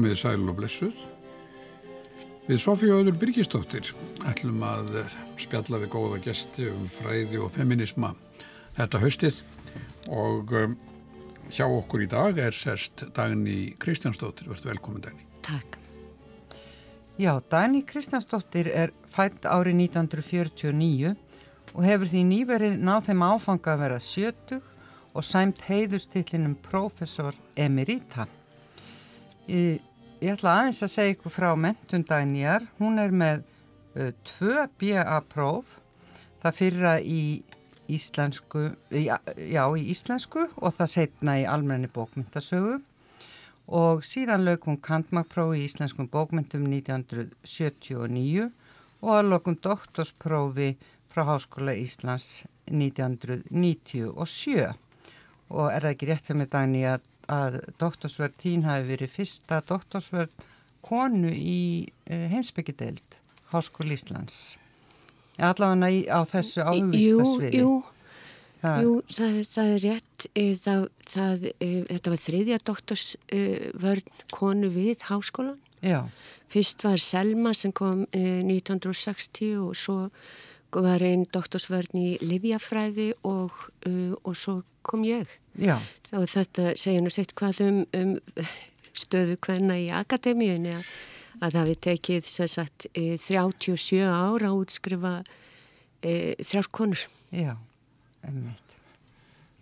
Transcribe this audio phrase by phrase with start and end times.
[0.00, 1.00] Komið sæl og blessuð.
[2.46, 3.90] Við Sofíu Öður Byrkistóttir
[4.30, 4.94] ætlum að
[5.36, 8.14] spjalla við góða gesti um fræði og feminisma
[8.78, 9.42] þetta haustið
[10.08, 10.78] og um,
[11.52, 14.48] hjá okkur í dag er sérst Dagni Kristjánsdóttir.
[14.48, 15.28] Verður velkomin Dagni.
[15.44, 15.76] Takk.
[17.20, 21.12] Já, Dagni Kristjánsdóttir er fætt árið 1949
[21.74, 24.74] og hefur því nýverið náð þeim áfanga að vera sjötug
[25.12, 28.30] og sæmt heiðustillinum professor Emerita.
[29.50, 29.84] Ég,
[30.20, 32.66] ég ætla aðeins að segja ykkur frá mentundænjar.
[32.80, 33.42] Hún er með
[33.96, 35.78] uh, tvö BA-próf.
[36.40, 37.42] Það fyrra í
[37.90, 42.78] íslensku, í, já, í íslensku og það setna í almenni bókmyndasögu
[43.70, 48.50] og síðan lög hún kantmagprófi í íslenskum bókmyndum 1979
[49.00, 50.70] og að lögum doktorsprófi
[51.10, 52.26] frá Háskóla Íslands
[52.70, 54.74] 1997
[55.50, 56.82] og er það ekki rétt fyrir mig dagni
[57.30, 60.48] að, doktorsverð þín hafi verið fyrsta doktorsverð
[60.84, 61.62] konu í
[62.10, 63.20] uh, heimsbyggideild
[63.52, 64.58] Háskóli Íslands
[65.40, 67.72] allavega á þessu áhugistasviði Jú,
[68.60, 70.26] það, jú það, það er rétt
[70.64, 71.48] það, það,
[71.88, 76.04] þetta var þriðja doktorsvörn konu við háskólan Já.
[76.50, 80.10] fyrst var Selma sem kom 1960 og svo
[80.76, 83.56] var einn doktorsvörn í Livjafræði og,
[84.22, 85.26] og svo kom ég.
[85.60, 85.76] Já.
[86.16, 88.14] Og þetta segja nú sett hvað um, um
[88.96, 90.88] stöðu hverna í akademíunni að,
[91.40, 95.14] að það við tekið sagt, 37 ára að útskrifa
[96.02, 97.04] e, þrjár konur.
[97.30, 97.54] Já,
[98.26, 98.78] emmeit.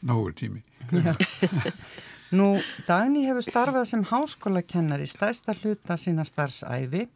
[0.06, 0.62] Nógur tími.
[2.38, 7.06] Nú, Dagni hefur starfað sem háskólakennari stæsta hluta sína starfsæfi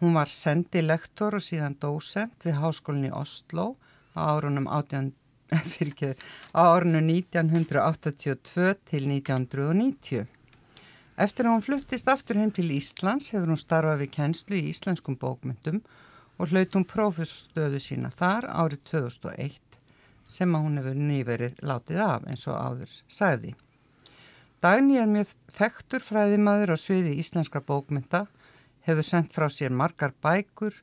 [0.00, 3.76] Hún var sendilektor og síðan dósent við háskólinni Oslo
[4.12, 5.14] á árunum 18,
[5.72, 6.16] fyrir,
[6.54, 10.26] á árunum 1982 til 1990.
[11.16, 15.16] Eftir að hún fluttist aftur heim til Íslands hefur hún starfað við kennslu í íslenskum
[15.16, 15.80] bókmyndum
[16.36, 19.78] og hlaut hún prófessstöðu sína þar árið 2001
[20.28, 23.54] sem að hún hefur nýverið látið af eins og áður sagði.
[24.60, 28.26] Dagni er mjög þekktur fræðimaður á sviði íslenskra bókmynda
[28.86, 30.74] hefur sendt frá sér margar bækur,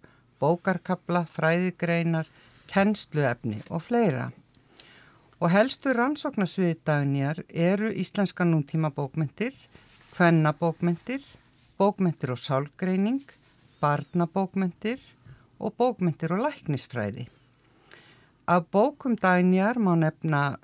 [0.42, 2.30] bókarkabla, fræðigreinar,
[2.72, 4.32] kennsluefni og fleira.
[5.44, 9.52] Og helstu rannsóknarsviði dagnjar eru íslenska núntíma bókmyndir,
[10.14, 11.20] kvennabókmyndir,
[11.76, 13.26] bókmyndir og sálgreining,
[13.84, 15.04] barnabókmyndir
[15.60, 17.28] og bókmyndir og læknisfræði.
[18.48, 20.58] Af bókum dagnjar má nefna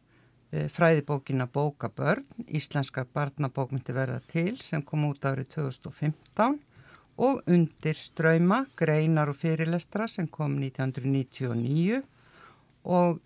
[0.52, 6.60] e, fræðibókina Bókabörn, íslenskar barnabókmyndir verða til sem kom út árið 2015
[7.20, 12.00] og undir ströyma, greinar og fyrirlestra sem kom 1999
[12.84, 13.20] og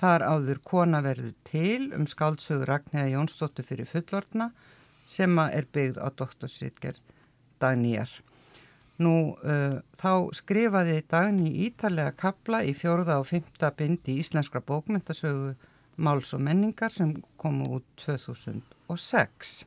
[0.00, 4.50] þar áður kona verður til um skáldsögur Ragnæða Jónsdóttur fyrir fullortna
[5.10, 7.02] sem er byggð á doktorsritgerð
[7.60, 8.10] Dagnýjar.
[9.00, 15.54] Nú uh, þá skrifaði Dagný ítalega kapla í fjórða og fymta bindi íslenskra bókmyndasögu
[16.00, 19.64] Máls og menningar sem komu út 2006.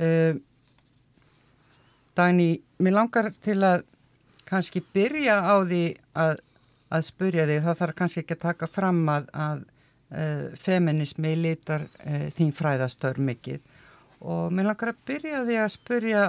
[0.00, 0.36] Uh,
[2.16, 3.84] Dagný, mér langar til að
[4.48, 5.84] kannski byrja á því
[6.18, 6.40] að,
[6.90, 11.86] að spurja þig, það þarf kannski ekki að taka fram að, að uh, feminismi litar
[12.04, 13.60] uh, þín fræðastör mikið
[14.20, 16.24] og mér langar að byrja því að spurja,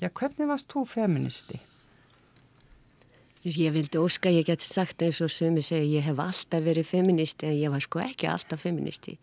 [0.00, 1.60] já hvernig varst þú feministi?
[3.46, 7.46] Ég vildi óska ég geti sagt eins og sumi segi ég hef alltaf verið feministi
[7.46, 9.14] en ég var sko ekki alltaf feministi.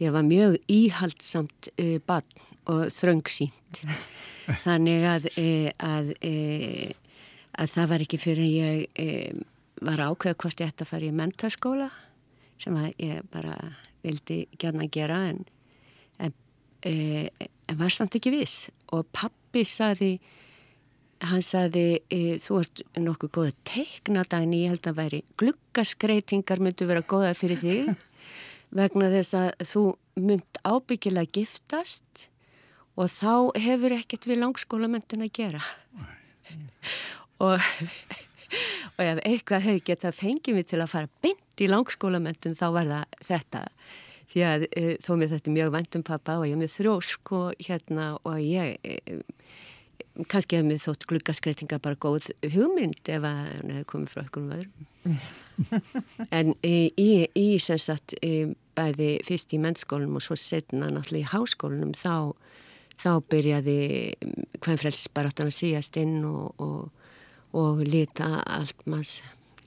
[0.00, 3.82] Ég var mjög íhaldsamt uh, barn og þröngsýnt.
[4.64, 5.48] Þannig að, e,
[5.84, 6.92] að, e,
[7.52, 9.08] að það var ekki fyrir að ég e,
[9.84, 11.88] var ákveð hvort ég ætti að fara í mentaskóla
[12.58, 13.54] sem ég bara
[14.02, 15.44] vildi gæna gera en,
[16.18, 16.34] en,
[16.82, 18.68] en var samt ekki viss.
[18.94, 20.16] Og pappi saði,
[21.22, 22.00] hann saði
[22.42, 27.34] þú ert nokkuð góð að teikna daginn, ég held að væri gluggaskreitingar myndu vera góða
[27.38, 27.92] fyrir þig
[28.78, 29.84] vegna þess að þú
[30.18, 32.28] mynd ábyggilega giftast
[32.98, 35.62] og þá hefur ekkert við langskólamöndun að gera
[37.46, 37.62] og,
[38.98, 42.66] og ef eitthvað hefur gett að fengi mig til að fara beint í langskólamöndun þá
[42.74, 43.64] var það þetta.
[44.28, 48.08] Því að e, þó með þetta mjög vandum pappa og ég með þrósk og hérna
[48.28, 49.22] og ég e,
[50.28, 54.86] kannski mér þótt gluggaskreitinga bara góð hugmynd ef að hann hefur komið frá einhverjum öðrum.
[56.38, 61.24] En e, í, í sem sagt e, bæði fyrst í mennskólanum og svo setna náttúrulega
[61.24, 62.34] í háskólanum þá
[62.98, 63.80] þá byrjaði
[64.58, 66.88] hvern frels bara áttan að síast inn og, og,
[67.56, 69.18] og lita allt manns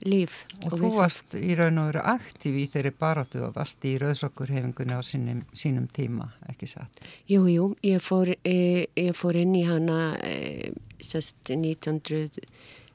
[0.06, 0.44] líf.
[0.64, 3.90] Og, og þú varst í raun og veru aktív í þeirri baráttu og varst í
[4.02, 7.02] rauðsokkurhefingunni á sínum, sínum tíma, ekki satt?
[7.30, 12.40] Jú, jú, ég fór, e, ég fór inn í hana e, sest 1900,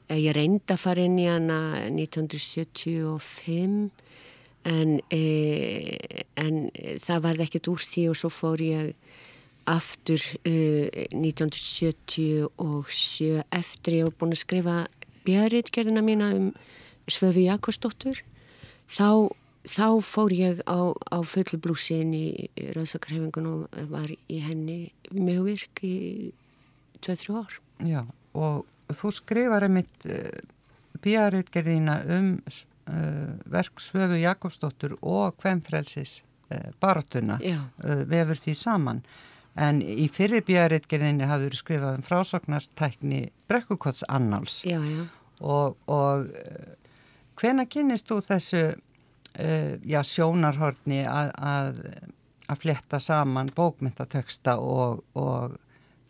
[0.08, 3.90] e, ég reyndi að fara inn í hana 1975
[4.68, 5.16] en, e,
[6.36, 6.54] en
[7.04, 8.84] það var ekkert úr því og svo fór ég
[9.68, 14.76] aftur uh, 1977 eftir ég hef búin að skrifa
[15.28, 16.46] björritgerðina mína um
[17.08, 18.16] Svöfi Jakobsdóttur
[18.88, 19.10] þá,
[19.64, 23.58] þá fór ég á, á fullu blúsin í Rauðsakarhefingun og
[23.92, 24.80] var í henni
[25.12, 25.96] mjög virk í
[27.04, 27.52] 2-3 ár.
[27.84, 28.02] Já
[28.38, 30.40] og þú skrifar einmitt uh,
[31.04, 36.20] björritgerðina um uh, verk Svöfi Jakobsdóttur og Kvemfrelsis
[36.52, 37.38] uh, baratuna
[37.78, 39.02] vefur því saman.
[39.58, 45.06] En í fyrir björritgerðinni hafður skrifað um frásognartækni Brekkukots annáls já, já.
[45.40, 46.28] og, og
[47.40, 51.80] hvena kynist þú þessu uh, já, sjónarhorni að, að,
[52.46, 55.58] að fletta saman bókmyndateksta og, og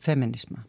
[0.04, 0.66] feminisma?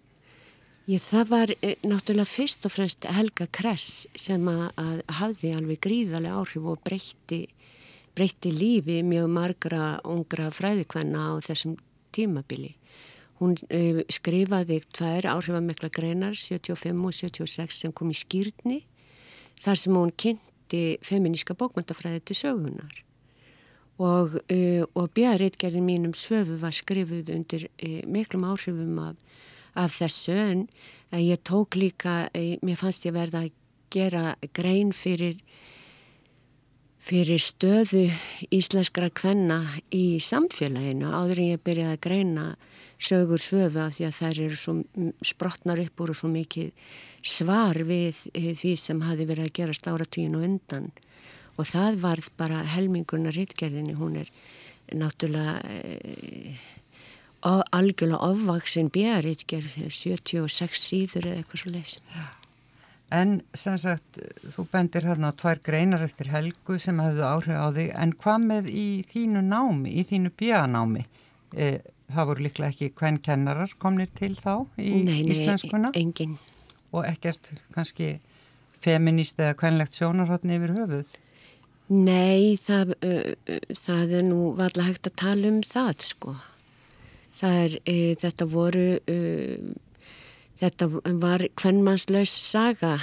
[0.90, 5.84] Ég, það var e, náttúrulega fyrst og fremst Helga Kress sem að, að hafði alveg
[5.86, 7.44] gríðarlega áhrif og breytti,
[8.18, 11.78] breytti lífi mjög margra ungra fræðikvenna á þessum
[12.16, 12.76] tímabili.
[13.40, 18.82] Hún uh, skrifaði tvær áhrifamekla greinar 75 og 76 sem kom í skýrni
[19.64, 23.00] þar sem hún kynnti feminíska bókmöntafræði til sögunar
[24.00, 29.16] og, uh, og björðreitgerðin mínum svöfu var skrifuð undir uh, miklum áhrifum af,
[29.76, 30.68] af þessu en
[31.16, 33.56] ég tók líka, mér fannst ég verða að
[33.90, 35.40] gera grein fyrir
[37.00, 38.08] fyrir stöðu
[38.52, 39.62] íslenskra kvenna
[39.96, 42.46] í samfélaginu áður en ég byrjaði að greina
[43.00, 44.74] sögur svöfu af því að þær eru svo
[45.24, 46.74] sprotnar upp úr og svo mikið
[47.24, 50.90] svar við eh, því sem hafi verið að gera stáratvíin og undan.
[51.60, 54.30] Og það var bara helmingurna rittgerðinni, hún er
[54.96, 56.56] náttúrulega e,
[57.44, 62.39] algjörlega ofvaksinn björrittgerð 76 síður eða eitthvað svo leiðs Já
[63.10, 64.20] En sem sagt,
[64.54, 68.44] þú bendir hérna á tvær greinar eftir helgu sem hafðu áhrif á þig, en hvað
[68.52, 71.06] með í þínu námi, í þínu bjöðanámi?
[71.58, 71.70] E,
[72.14, 75.90] það voru líklega ekki hvern kennarar komnir til þá í nei, nei, íslenskuna?
[75.96, 76.38] Nei, engin.
[76.94, 78.20] Og ekkert kannski
[78.80, 81.18] feminist eða hvernlegt sjónarhóttni yfir höfuð?
[81.90, 86.38] Nei, það, uh, það er nú varlega hægt að tala um það, sko.
[87.42, 88.90] Það er, uh, þetta voru...
[89.10, 89.78] Uh,
[90.60, 90.90] Þetta
[91.22, 92.98] var hvernmannslaus saga,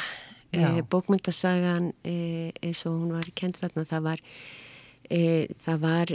[0.52, 2.16] e, bókmyndasagan e,
[2.60, 3.86] eins og hún var kent þarna.
[3.88, 4.22] Það var,
[5.08, 5.20] e,
[5.64, 6.12] það var,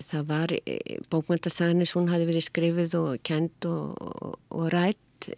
[0.00, 0.54] það var
[1.12, 5.28] bókmyndasagan eins og hún hafi verið skrifið og kent og, og, og rætt.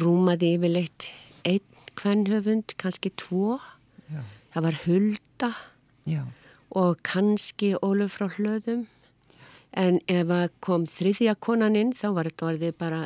[0.00, 1.10] Rúmaði yfirleitt
[1.44, 3.58] einn hvernhöfund, kannski tvo.
[4.08, 4.22] Já.
[4.54, 5.50] Það var Hulda
[6.08, 6.22] Já.
[6.70, 8.86] og kannski Óluf frá hlöðum
[9.78, 13.00] en ef að kom þriðja konan inn þá var þetta orðið bara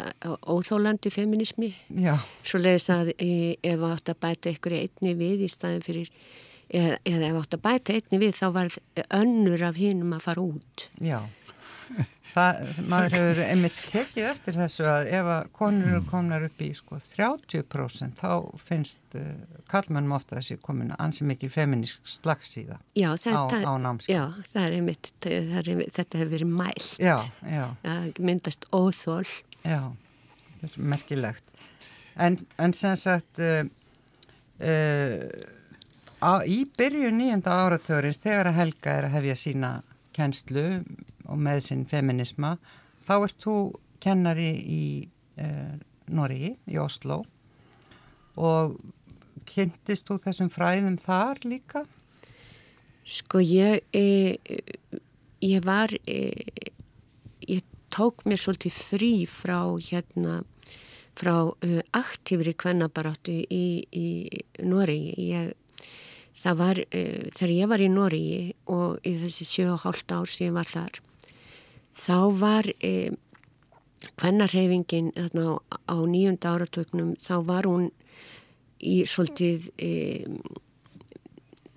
[0.49, 2.17] óþólandi feminismi Já.
[2.43, 6.11] svo leiðis að ef átt að bæta ykkur einni við í staðin fyrir
[6.71, 8.79] eða, eða ef átt að bæta einni við þá var
[9.21, 10.89] önnur af hinnum að fara út.
[11.05, 11.21] Já
[12.35, 16.07] Það, maður hefur einmitt tekið eftir þessu að ef að konur mm.
[16.11, 19.29] komnar upp í sko 30% þá finnst uh,
[19.71, 24.17] kallmennum ofta þessi komin ansi mikið feminísk slags í það já, þetta, á, á námskip.
[24.17, 26.91] Já, það er einmitt, það er, þetta hefur verið mælt.
[26.99, 27.17] Já,
[27.55, 27.65] já.
[27.87, 29.31] Það myndast óþól.
[29.63, 29.81] Já,
[30.59, 31.65] þetta er merkilegt.
[32.27, 33.63] En, en sem sagt, uh,
[34.59, 35.25] uh,
[36.19, 39.75] á, í byrju nýjenda áratörins þegar að Helga er að hefja sína
[40.15, 40.69] kennslu
[41.29, 42.57] og með sinn feminisma
[43.05, 43.57] þá ert þú
[44.05, 44.85] kennari í
[45.41, 45.75] eh,
[46.15, 47.23] Norri, í Oslo
[48.37, 48.77] og
[49.49, 51.85] kynntist þú þessum fræðum þar líka?
[53.05, 54.37] Sko ég e,
[55.45, 56.19] ég var e,
[57.45, 60.43] ég tók mér svolítið frí frá hérna
[61.15, 64.07] frá uh, aktífri kvennabaráttu í, í
[64.67, 65.53] Norri ég
[66.43, 68.25] það var uh, þegar ég var í Norri
[68.67, 70.99] og í þessi 7,5 ár sem ég var þar
[71.95, 73.13] þá var eh,
[74.21, 75.59] hvennarhefingin á,
[75.89, 77.91] á nýjunda áratöknum þá var hún
[78.85, 80.27] í svolítið eh,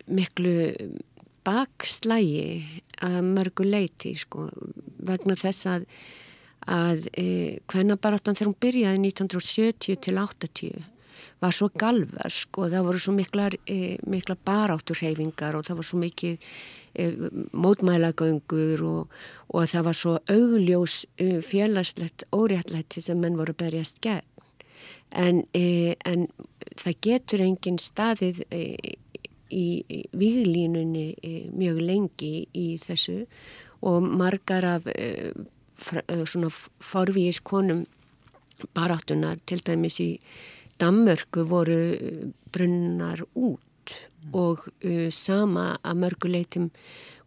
[0.08, 0.56] miklu
[1.48, 4.50] bakslægi að mörgu leiti sko,
[5.08, 5.92] vegna þess að
[6.68, 10.97] að eh, hvennabaráttan þegar hún byrjaði 1970 til 80
[11.42, 16.02] var svo galversk og það voru svo miklar, eh, mikla barátturhefingar og það var svo
[16.02, 16.38] mikið
[16.98, 17.14] Eh,
[17.54, 19.10] mótmælagöngur og,
[19.54, 24.26] og það var svo augljós eh, félagslegt óréttlætti sem menn voru berjast gegn.
[25.12, 26.26] en, e, en
[26.76, 28.64] það getur engin staðið e,
[29.54, 29.68] í,
[30.12, 33.28] výlínunni e, mjög lengi í þessu
[33.86, 37.86] og margar af e, e, svona forvíis konum
[38.74, 40.12] baráttunar til dæmis í
[40.78, 41.80] Dammörku voru
[42.54, 44.34] brunnar út mm.
[44.38, 46.70] og uh, sama að mörguleitum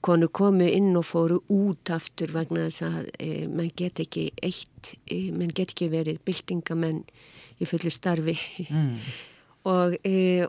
[0.05, 4.95] konu komu inn og fóru út aftur vegna þess að uh, mann get ekki eitt,
[5.11, 7.03] uh, mann get ekki verið byltingamenn
[7.61, 8.37] í fullu starfi
[8.69, 8.95] mm.
[9.75, 9.99] og,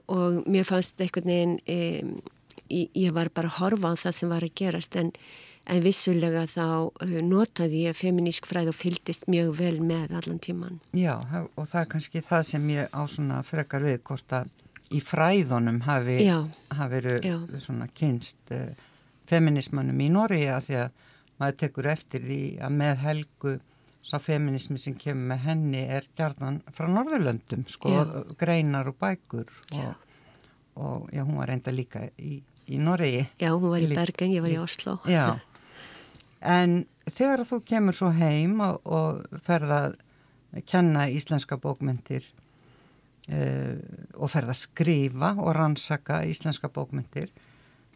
[0.08, 2.22] og mér fannst einhvern veginn
[2.72, 5.10] ég var bara að horfa á það sem var að gerast en
[5.72, 10.82] en vissulega þá uh, notaði ég feminísk fræð og fyldist mjög vel með allan tíman.
[10.98, 11.16] Já,
[11.56, 14.52] og það er kannski það sem ég á svona frekar við hvort að
[14.92, 18.72] í fræðunum hafi, hafi verið svona kynst uh,
[19.32, 21.10] feminismannum í Nóri að því að
[21.42, 23.58] maður tekur eftir því að með helgu
[24.02, 28.02] sá feminismi sem kemur með henni er gerðan frá Norðurlöndum sko, já.
[28.40, 30.08] greinar og bækur og,
[30.82, 33.28] og já, hún var reynda líka í, í Noregi.
[33.40, 34.98] Já, hún var í Bergen, ég var í Oslo.
[35.10, 35.38] Já,
[36.42, 40.00] En þegar þú kemur svo heim og, og ferða að
[40.68, 42.26] kenna íslenska bókmyndir
[43.32, 43.78] uh,
[44.18, 47.30] og ferða að skrifa og rannsaka íslenska bókmyndir,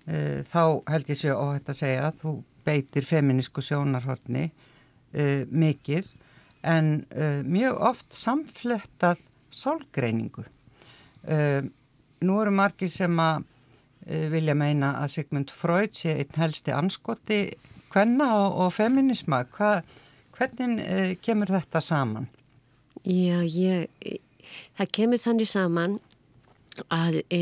[0.07, 2.35] uh, þá held ég sér óhætt að segja að þú
[2.65, 6.13] beitir feminísku sjónarhortni uh, mikið
[6.65, 7.03] en
[7.45, 9.19] mjög oft samflettað
[9.53, 10.41] sálgreiningu.
[12.25, 13.43] Nú eru margir sem að
[14.33, 17.37] vilja meina að Sigmund Freud sé einn helsti anskoti
[17.95, 19.79] hvenna og, og feminisma, Hva,
[20.35, 22.27] hvernig eh, kemur þetta saman?
[23.05, 24.19] Já, ég,
[24.75, 25.97] það kemur þannig saman
[26.91, 27.41] að e,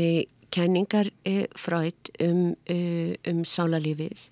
[0.54, 4.28] kenningar e, frætt um, e, um sálarlífið.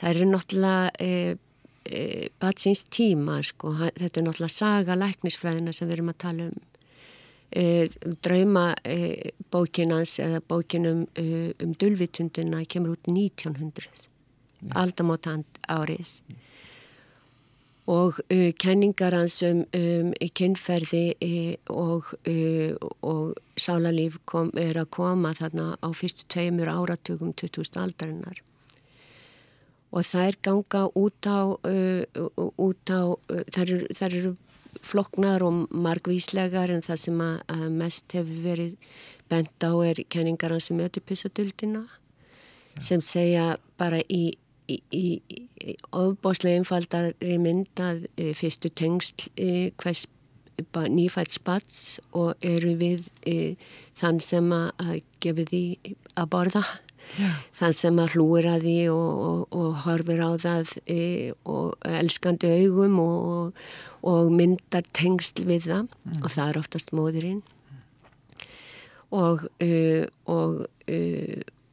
[0.00, 1.10] Það eru náttúrulega e,
[1.86, 2.00] e,
[2.42, 3.74] batsins tíma, sko.
[3.76, 6.64] þetta er náttúrulega saga læknisfræðina sem við erum að tala um.
[7.56, 7.86] E,
[8.26, 8.72] drauma
[9.54, 14.05] bókinans eða bókinum um dulvitunduna kemur út 1900
[14.74, 16.18] aldamótant árið.
[17.86, 22.74] Og uh, kenningar hans um, um kynferði uh, og, uh,
[23.06, 28.42] og sálarlíf kom, er að koma þarna á fyrstu tveimur áratugum 2000 aldarinnar.
[29.94, 34.34] Og það er ganga út á, uh, út á uh, þar eru, þar eru
[34.82, 38.74] floknar og margvíslegar en það sem að, að mest hefur verið
[39.30, 41.84] bent á er kenningar hans um ötupussadöldina
[42.82, 44.36] sem segja bara í
[44.70, 50.06] í, í, ofbáslega einfaldari mynd að e, fyrstu tengsl e, hvers
[50.88, 53.54] nýfætt spats og eru við e,
[53.98, 55.64] þann sem að gefa því
[56.16, 56.64] að borða
[57.20, 57.28] Já.
[57.54, 60.72] þann sem að hlúra því og, og, og horfir á það
[61.46, 63.60] og elskandi augum og,
[64.02, 66.24] og myndar tengsl við það mm.
[66.24, 67.44] og það er oftast móðurinn
[69.14, 69.46] og
[70.26, 70.64] og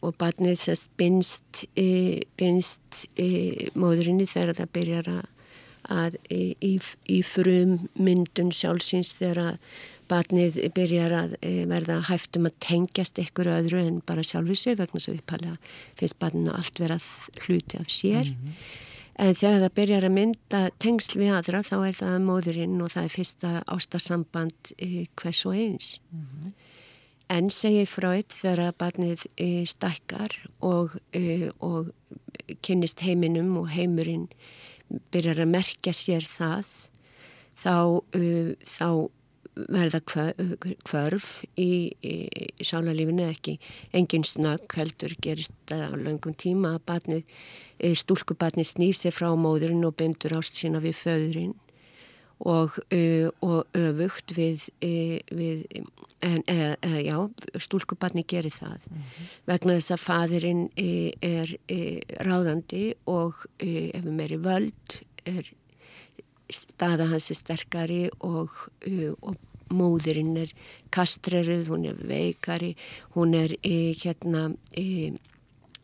[0.03, 5.25] og barnið sérst binst, e, binst e, móðurinni þegar það byrjar að,
[6.03, 6.73] að e, í,
[7.07, 9.57] í frum myndun sjálfsins þegar
[10.11, 15.01] barnið byrjar að e, verða hæftum að tengjast ykkur öðru en bara sjálfur sér vegna
[15.03, 15.55] svo uppalega
[15.99, 16.99] finnst barninu allt vera
[17.45, 18.57] hluti af sér mm -hmm.
[19.25, 23.03] en þegar það byrjar að mynda tengsl við aðra þá er það móðurinn og það
[23.03, 26.51] er fyrsta ástasamband e, hvers og eins mm -hmm.
[27.31, 31.93] En segir Freud þegar barnið e, stækkar og, e, og
[32.65, 34.27] kynnist heiminum og heimurinn
[35.13, 36.69] byrjar að merkja sér það,
[37.57, 37.75] þá,
[38.19, 38.89] e, þá
[39.53, 41.27] verða kvörf
[41.61, 42.13] í, í,
[42.65, 43.57] sálarlífinu ekki.
[43.95, 47.41] Engin snögg heldur gerist það á langum tíma að barnið,
[48.01, 51.53] stúlkubarnið snýr sér frá móðurinn og bindur ást sína við föðurinn
[52.43, 54.67] og, uh, og öfugt við,
[55.31, 55.63] við
[56.23, 57.17] en, e, e, já,
[57.59, 59.31] stúlkubarni gerir það mm -hmm.
[59.45, 61.57] vegna þess að fadurinn er
[62.23, 65.53] ráðandi og ef við meiri völd er
[66.49, 68.49] staða hans er sterkari og,
[69.21, 69.35] og
[69.69, 70.53] móðurinn er
[70.91, 72.75] kastreruð, hún er veikari
[73.15, 74.55] hún er hérna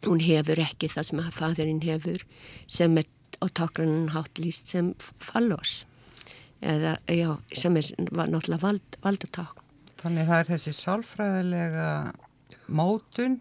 [0.05, 2.23] hún hefur ekki það sem að fadurinn hefur
[2.67, 3.05] sem er
[3.43, 5.85] á takrannan hátlýst sem fallós
[6.61, 9.63] eða, já, sem er náttúrulega vald, valdaták.
[9.99, 11.87] Þannig það er þessi sálfræðilega
[12.71, 13.39] mótun,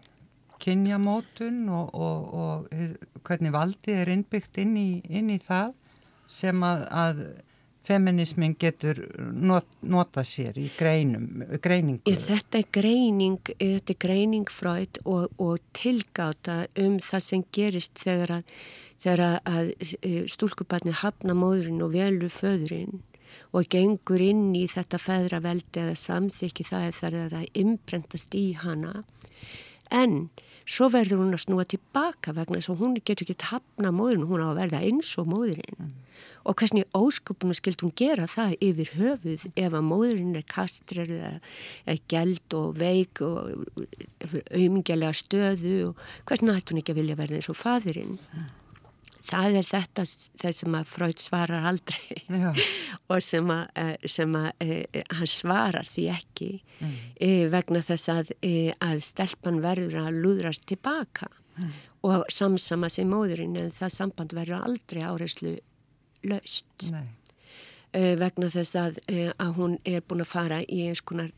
[0.59, 5.71] kynjamótun og, og, og hvernig valdið er innbyggt inn í, inn í það
[6.29, 7.21] sem að, að
[7.89, 8.99] feminismin getur
[9.33, 12.03] not, nota sér í greinum, greiningu.
[12.05, 18.39] Þetta er greining, þetta er greining fræð og, og tilgáta um það sem gerist þegar
[18.39, 18.55] að,
[19.01, 19.71] þegar að
[20.35, 22.99] stúlkubarni hafna móðurinn og velu föðurinn
[23.55, 28.45] og gengur inn í þetta feðraveldi eða samþykki það er þar að það imprentast í
[28.61, 28.93] hana
[29.89, 30.27] en
[30.69, 34.43] svo verður hún að snúa tilbaka vegna þess að hún getur ekki tapna móðurinn, hún
[34.45, 35.95] á að verða eins og móðurinn mm.
[36.45, 41.97] og hvernig ósköpunum skild hún gera það yfir höfuð ef að móðurinn er kastrar eða
[42.13, 43.65] gæld og veik og
[44.53, 48.55] auðmingjalega stöðu og hvernig hætti hún ekki að vilja verða eins og fadurinn mm
[49.25, 50.05] það er þetta
[50.55, 52.21] sem að Freud svarar aldrei.
[53.11, 56.49] Og sem að, eh, sem að e, hann svarar því ekki
[56.79, 56.95] mm.
[57.19, 61.31] e, vegna þess að, e, að stelpan verður að lúðrast tilbaka.
[61.59, 61.71] Mm.
[62.07, 65.57] og samsama sem móðurinn en það samband verður aldrei áreyslu
[66.23, 66.85] löst
[67.91, 68.97] vegna þess að,
[69.41, 71.31] að hún er búin að fara í eins konar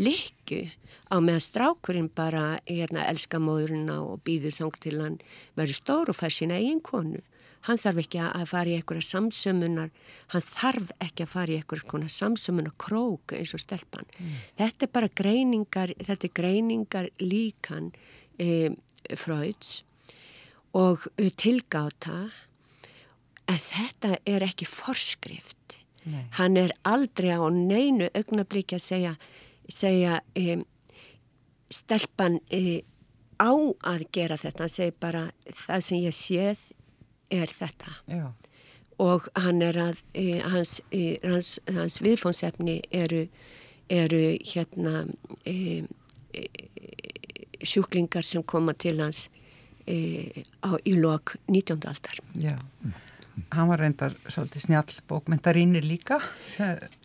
[0.00, 0.62] likku
[1.12, 5.18] á meðan strákurinn bara er að elska móðurina og býður þóng til hann
[5.58, 7.20] verður stór og fær sína eigin konu
[7.66, 9.90] hann þarf ekki að fara í einhverja samsömmunar,
[10.32, 14.08] hann þarf ekki að fara í einhverja samsömmunar krók eins og stelpan.
[14.18, 14.36] Mm.
[14.60, 17.90] Þetta er bara greiningar, þetta er greiningar líkan
[18.38, 18.70] e,
[19.18, 19.82] fröðs
[20.76, 21.08] og
[21.40, 22.28] tilgáta
[23.48, 25.78] en þetta er ekki forskrift.
[26.08, 26.24] Nei.
[26.38, 29.14] Hann er aldrei á neinu augnablík að segja,
[29.68, 30.58] segja e,
[31.72, 32.82] stelpan e,
[33.38, 34.66] á að gera þetta.
[34.66, 36.64] Hann segir bara það sem ég séð
[37.34, 38.26] er þetta Já.
[39.04, 43.26] og hann er að e, hans, e, hans, hans viðfónsefni eru,
[43.92, 44.22] eru
[44.52, 45.04] hérna
[45.44, 45.84] e,
[46.32, 46.46] e
[47.66, 49.26] sjúklingar sem koma til hans
[49.88, 51.80] á, í lok 19.
[51.88, 52.56] aldar Já
[53.54, 56.18] Hann var reyndar svolítið snjall bókmyndarínir líka,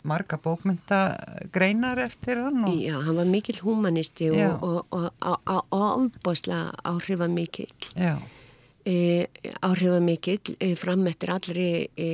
[0.07, 2.63] marga bókmyndagreinar eftir hann.
[2.67, 2.77] Og...
[2.81, 7.69] Já, hann var mikil humanisti og, og, og, og ábúslega áhrifa mikil.
[7.95, 8.17] Já.
[8.85, 9.27] E,
[10.59, 12.09] e, fram eftir allri e,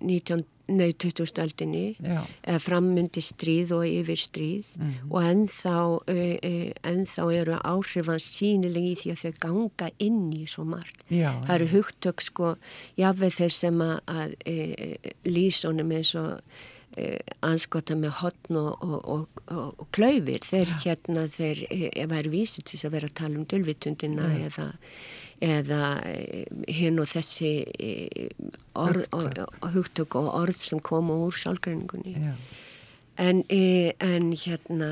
[0.00, 1.40] 19, nei, 20.
[1.42, 5.10] aldinni eða frammyndi stríð og yfir stríð mm -hmm.
[5.10, 5.76] og ennþá,
[6.06, 11.04] e, e, ennþá eru áhrifan sínilegi í því að þau ganga inn í svo margt.
[11.10, 12.56] Já, það eru hugtök sko,
[12.96, 16.40] jáfnveg þeir sem að, að e, lísónum eins og
[17.46, 20.78] anskota með hotn og, og, og, og klöyfir þeir ja.
[20.84, 21.62] hérna þeir
[22.10, 24.72] væri vísið til að vera að tala um dölvitundina eða
[25.44, 28.28] eða eh, hinn og þessi eh,
[28.74, 29.06] orð,
[29.74, 30.16] hugtök.
[30.18, 32.16] og orð sem koma úr sjálfgræningunni
[33.18, 34.90] en, eh, en hérna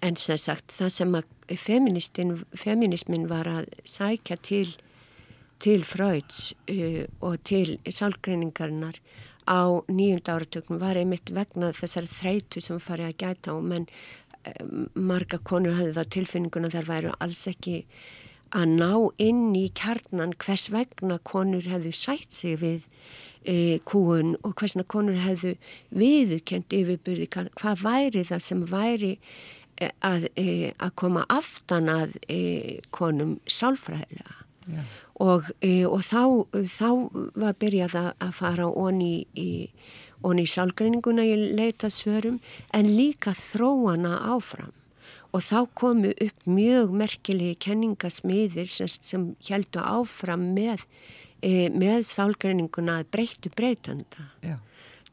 [0.00, 1.56] en sem sagt það sem að
[2.54, 4.76] feminismin var að sækja til
[5.60, 9.00] til frauds uh, og til sjálfgræningarnar
[9.50, 14.64] á nýjunda áratöknum var einmitt vegna þessar þreytu sem farið að gæta á menn uh,
[14.94, 17.82] marga konur hafði þá tilfinninguna þar væru alls ekki
[18.56, 22.86] að ná inn í kjarnan hvers vegna konur hefðu sætt sig við
[23.44, 25.54] e, kúun og hvers vegna konur hefðu
[25.94, 29.12] viðukent yfirbyrði, hvað væri það sem væri
[29.78, 32.40] e, að, e, að koma aftan að e,
[32.94, 34.36] konum sálfræðilega
[34.66, 34.98] yeah.
[35.14, 36.22] og, e, og þá,
[36.74, 36.90] þá
[37.38, 42.42] var byrjað að fara onni í, í sálgreininguna í leita svörum
[42.74, 44.74] en líka þróana áfram
[45.30, 50.86] og þá komu upp mjög merkilegi kenningasmiðir sem, sem heldu áfram með,
[51.42, 54.56] e, með sálgreininguna að breytu breytanda Já.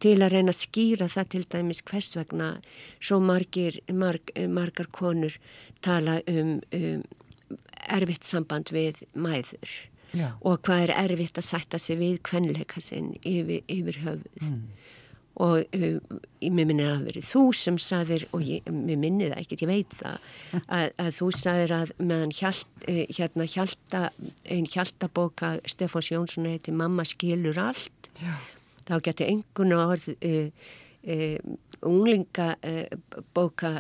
[0.02, 2.50] til að reyna að skýra það til dæmis hvers vegna
[2.98, 5.38] svo margir, marg, margar konur
[5.86, 7.06] tala um, um
[7.88, 9.78] erfitt samband við mæður
[10.18, 10.34] Já.
[10.42, 14.66] og hvað er erfitt að sætta sig við kvenleika sinn yfir, yfir höfuð mm
[15.44, 19.44] og uh, mér minnir að það verið þú sem saðir og ég, mér minnir það
[19.44, 20.18] ekkert, ég veit það
[20.80, 24.04] að, að þú saðir að meðan hjalt, uh, hérna hjalta
[24.50, 28.34] einn hjaltabóka Stefáns Jónsson heiti Mamma skilur allt Já.
[28.90, 30.76] þá getur einhvern orð uh,
[31.86, 33.72] unglingabóka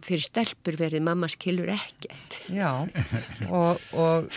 [0.00, 2.36] fyrir stelpur verið Mamma skilur ekkert.
[2.48, 2.70] Já
[3.50, 4.30] og, og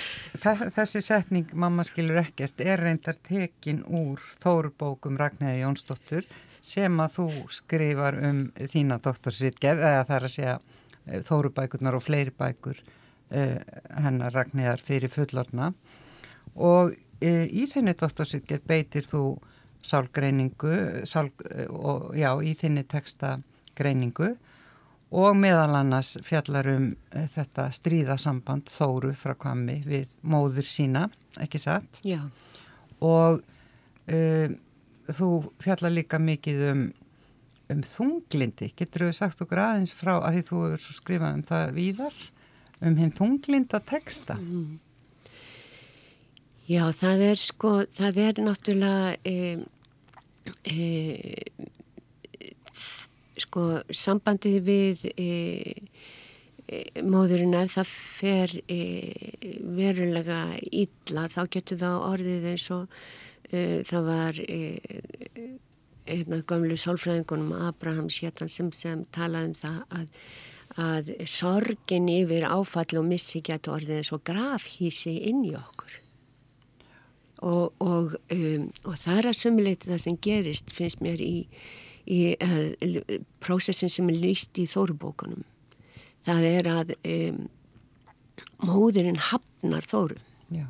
[0.75, 6.27] þessi setning Mamma skilur ekkert er reyndar tekin úr Þórubókum Ragnæði Jónsdóttur
[6.63, 12.05] sem að þú skrifar um þína doktorsritgerð eða það er að segja eh, Þórubækurnar og
[12.05, 13.57] fleiri bækur uh,
[14.05, 15.73] hennar Ragnæðar fyrir fullorna
[16.55, 19.25] og uh, í þinni doktorsritgerð beitir þú
[19.83, 20.73] sálgreiningu
[21.09, 21.29] sál,
[21.69, 24.33] og já, í þinni textagreiningu
[25.13, 31.05] og meðal annars fjallar um eh, þetta stríðasamband Þóru frá Kvammi við móður sína,
[31.43, 32.01] ekki satt?
[32.07, 32.21] Já.
[33.03, 34.53] Og uh,
[35.11, 35.29] þú
[35.61, 36.83] fjallar líka mikið um,
[37.73, 41.75] um þunglindi, getur þú sagt okkur aðeins frá að því þú hefur skrifað um það
[41.77, 42.23] víðar,
[42.81, 44.39] um hinn þunglinda texta?
[44.39, 44.79] Mm.
[46.63, 49.63] Já, það er sko, það er náttúrulega, um,
[50.63, 50.85] e,
[53.43, 55.27] sko sambandið við e,
[56.71, 58.79] e móðurinn ef það fer e,
[59.75, 60.39] verulega
[60.71, 62.97] illa þá getur það orðið eins og
[63.51, 64.41] e, það var
[66.07, 70.09] einna gamlu sálfræðingunum Abrahams héttan sem, sem talaði um það að,
[70.87, 75.72] að sorgin yfir áfall og missi getur orðið eins og grafhísi inn í okkur
[77.43, 81.35] og, og, um, og það er að sumuleita það sem gerist finnst mér í,
[82.07, 85.43] í uh, prósessin sem er líst í þórubókunum.
[86.23, 87.43] Það er að um,
[88.63, 90.19] móðurinn hafnar þóru.
[90.53, 90.67] Já.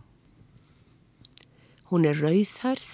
[1.91, 2.91] hún er rauðharð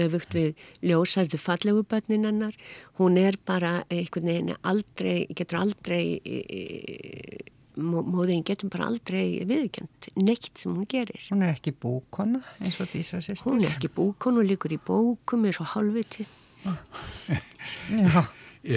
[0.00, 2.56] öfugt við ljósarðu fallegu börninannar
[3.00, 10.08] hún er bara einhvern veginn aldrei, getur aldrei e, e, móðurinn getur bara aldrei viðkjönd
[10.24, 11.20] neitt sem hún gerir.
[11.28, 13.52] Hún er ekki búkona eins og Dísa sýstur.
[13.52, 16.26] Hún er ekki búkona, hún líkur í bókum eins og halvviti.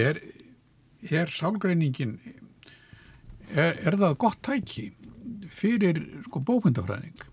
[0.04, 0.20] er,
[1.10, 2.18] er sálgreiningin
[3.56, 4.90] er, er það gott tæki
[5.50, 7.24] fyrir sko, bókundafræðing?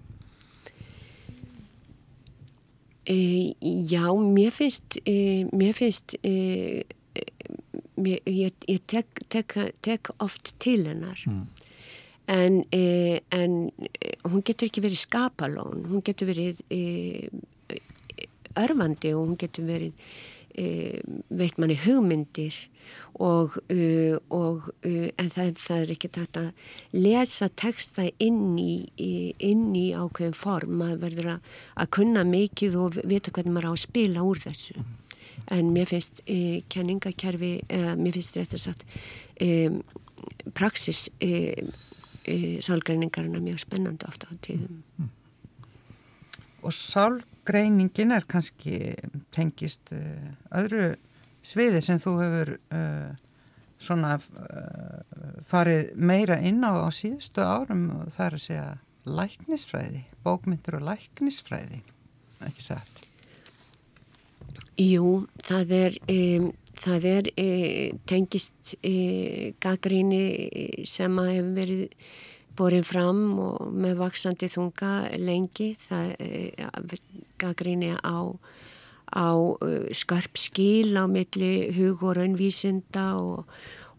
[3.08, 3.20] E,
[3.88, 6.84] já, mér finnst e, mér finnst e,
[8.00, 11.46] mér, ég, ég tek, tek, tek oft til hennar mm
[12.28, 17.30] en, e, en e, hún getur ekki verið skapalón, hún getur verið e,
[18.60, 19.94] örfandi og hún getur verið
[20.58, 20.66] e,
[21.30, 22.58] veit manni hugmyndir
[23.24, 28.74] og, e, og e, en það, það er ekki þetta að lesa texta inn í,
[29.40, 33.74] inn í ákveðin form, maður verður að, að kunna mikið og vita hvernig maður á
[33.74, 34.88] að spila úr þessu.
[35.56, 36.20] En mér finnst
[36.74, 38.84] kenningakerfi, mér finnst þetta satt
[40.58, 41.62] praxis e,
[42.66, 44.82] sálgreiningarinn er mjög spennandi ofta á tíðum.
[44.98, 45.14] Mm.
[46.68, 48.96] Og sálgreiningin er kannski
[49.36, 50.96] tengist uh, öðru
[51.46, 53.14] sviði sem þú hefur uh,
[53.80, 55.02] svona uh,
[55.48, 58.70] farið meira inn á á síðustu árum og það er að segja
[59.08, 61.80] læknisfræði, bókmyndur og læknisfræði,
[62.44, 63.04] ekki satt?
[64.78, 66.02] Jú, það er...
[66.12, 67.50] Um, það er e,
[68.10, 71.86] tengist e, gaggríni sem að hefur verið
[72.58, 75.72] borin fram og með vaksandi þunga lengi.
[75.80, 77.00] Það e,
[77.42, 78.20] gaggríni á,
[79.14, 79.30] á
[79.62, 83.46] e, skarp skil á milli hug og raunvísinda og,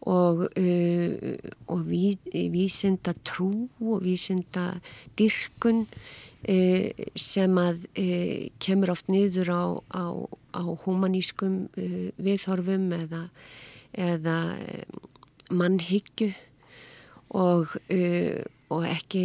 [0.08, 1.36] og, e,
[1.70, 4.72] og ví, vísinda trú og vísinda
[5.18, 5.86] dyrkun
[6.42, 7.86] e, sem að
[8.62, 10.06] kemur oft niður á, á
[10.58, 13.24] á humanískum uh, viðhorfum eða,
[13.92, 14.98] eða um,
[15.60, 16.32] mannhyggju
[17.36, 18.40] og, uh,
[18.72, 19.24] og ekki,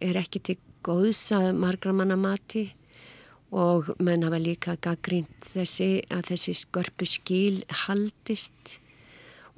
[0.00, 2.68] er ekki til góðs að margra manna mati
[3.54, 8.76] og menn hafa líka gaggrínt þessi að þessi skörpu skil haldist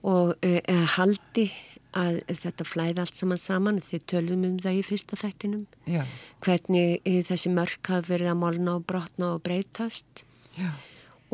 [0.06, 1.50] og uh, haldi
[1.96, 6.04] að þetta flæði allt saman saman þið tölum um það í fyrsta þættinum Já.
[6.44, 10.22] hvernig þessi mörk hafi verið að molna og brotna og breytast
[10.58, 10.70] Já.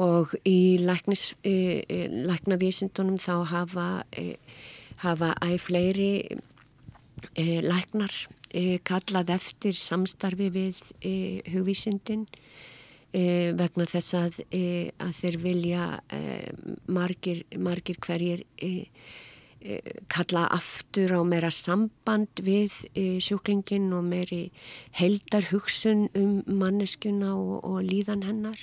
[0.01, 1.99] og í læknis, e, e,
[2.29, 4.37] læknavísindunum þá hafa, e,
[5.05, 6.13] hafa æg fleiri
[7.37, 8.13] læknar
[8.87, 10.81] kallað eftir samstarfi við
[13.17, 14.41] e, vegna þess að,
[15.01, 15.87] að þeir vilja
[16.93, 18.45] margir, margir hverjir
[20.13, 22.77] kalla aftur á meira samband við
[23.25, 24.45] sjúklingin og meiri
[25.01, 28.61] heldar hugsun um manneskuna og, og líðan hennar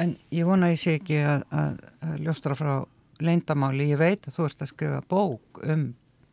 [0.00, 2.72] En ég vona að ég sé ekki að, að, að ljóstra frá
[3.20, 3.90] leindamáli.
[3.92, 5.82] Ég veit að þú ert að skrifa bók um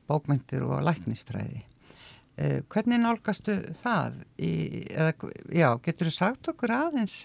[0.08, 1.66] bókmyndir og læknistræði.
[2.38, 4.22] Eh, hvernig nálgastu það?
[4.38, 4.52] Í,
[4.94, 7.24] eða, já, getur þú sagt okkur aðeins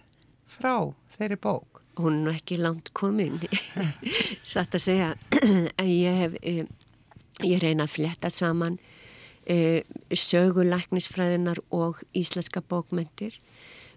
[0.48, 1.83] frá þeirri bók?
[2.01, 3.37] Hún er ekki langt komin,
[4.55, 5.11] satt að segja.
[5.83, 6.64] en ég hef, eh,
[7.44, 8.79] ég reyna að fletta saman
[9.44, 13.37] eh, sögulæknisfræðinar og íslenska bókmyndir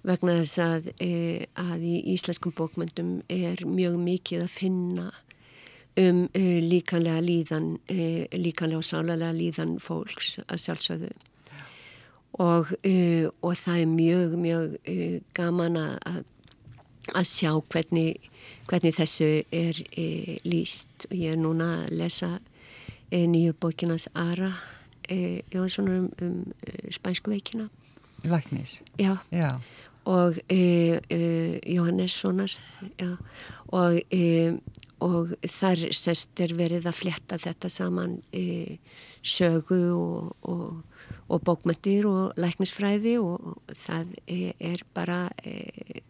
[0.06, 5.08] vegna þess að, e, að í íslenskum bókmyndum er mjög mikið að finna
[5.98, 11.12] um e, líkanlega líðan, e, líkanlega og sálega líðan fólks að sjálfsögðu.
[12.44, 14.74] Og, e, og það er mjög, mjög
[15.38, 16.26] gaman að,
[17.14, 18.28] að sjá hvernig,
[18.68, 19.80] hvernig þessu er
[20.44, 21.08] líst.
[21.16, 22.34] Ég er núna að lesa
[23.12, 24.52] nýju bókinans Ara
[25.54, 27.70] Jónsson um, um spænsku veikina.
[28.26, 28.82] Læknis?
[29.00, 29.16] Já.
[29.32, 29.54] Já
[30.06, 30.38] og
[31.66, 32.52] Jóhannessonar
[33.00, 33.18] já,
[33.76, 34.56] og, e,
[35.04, 38.78] og þar sest er verið að fletta þetta saman e,
[39.26, 46.02] sögu og, og, og bókmyndir og læknisfræði og það e, er bara e,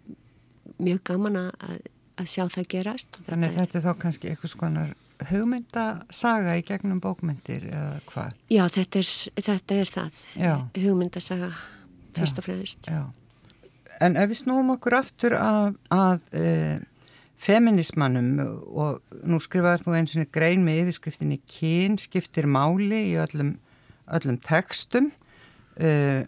[0.78, 1.80] mjög gaman að,
[2.20, 3.20] að sjá það gerast.
[3.26, 4.96] Þannig þetta er, þetta er þá kannski eitthvað skonar
[5.30, 8.34] hugmyndasaga í gegnum bókmyndir eða hvað?
[8.52, 9.12] Já, þetta er,
[9.48, 10.18] þetta er það.
[10.36, 10.54] Já.
[10.76, 11.52] Hugmyndasaga
[12.16, 12.90] fyrst og fremst.
[12.90, 13.06] Já.
[14.04, 16.50] En ef við snúum okkur aftur að, að e,
[17.42, 23.56] feminismannum og nú skrifaður þú eins og grein með yfirskriftinni kyn skiptir máli í öllum,
[24.08, 25.12] öllum textum
[25.76, 26.24] e,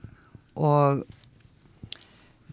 [0.57, 1.05] og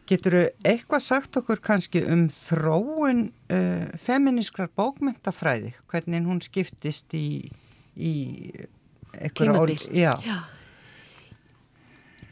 [0.08, 3.58] getur þú eitthvað sagt okkur kannski um þróun e,
[4.00, 7.48] feminískrar bókmyndafræði, hvernig hún skiptist í,
[7.96, 8.14] í
[9.34, 9.78] Tímabil.
[9.94, 10.14] Já.
[10.26, 10.42] Já.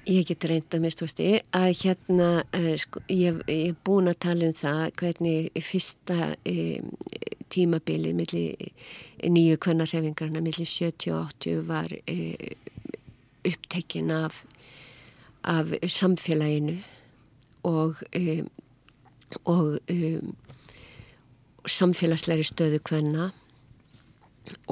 [0.07, 1.21] Ég get reynda mist, þú veist,
[1.55, 7.13] að hérna, uh, sko, ég hef búin að tala um það hvernig fyrsta uh,
[7.55, 8.73] tímabilið millir
[9.31, 12.35] nýju kvennarhefingarna, millir 70 og 80 var uh,
[13.47, 14.43] upptekinn af,
[15.47, 16.81] af samfélaginu
[17.63, 18.03] og,
[19.47, 19.79] og
[21.67, 23.31] samfélagsleiri stöðu kvenna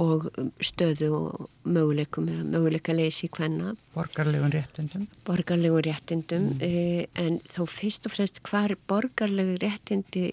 [0.01, 0.29] og
[0.63, 6.61] stöðu og möguleikum eða möguleika leysi hvenna Borgarlegun réttindum Borgarlegun réttindum mm.
[6.67, 10.31] eh, en þó fyrst og fremst hvar borgarlegu réttindi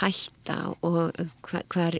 [0.00, 1.12] hætta og
[1.44, 1.98] hver,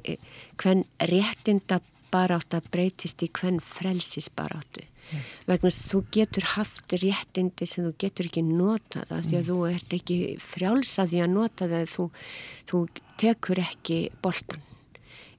[0.56, 1.82] hvern réttinda
[2.12, 5.22] barátt að breytist í hvern frelsis baráttu mm.
[5.48, 9.28] vegna þú getur haft réttindi sem þú getur ekki nota það mm.
[9.28, 9.48] því að mm.
[9.52, 12.10] þú ert ekki frjálsaði að nota það þú,
[12.70, 12.84] þú
[13.22, 14.68] tekur ekki boltan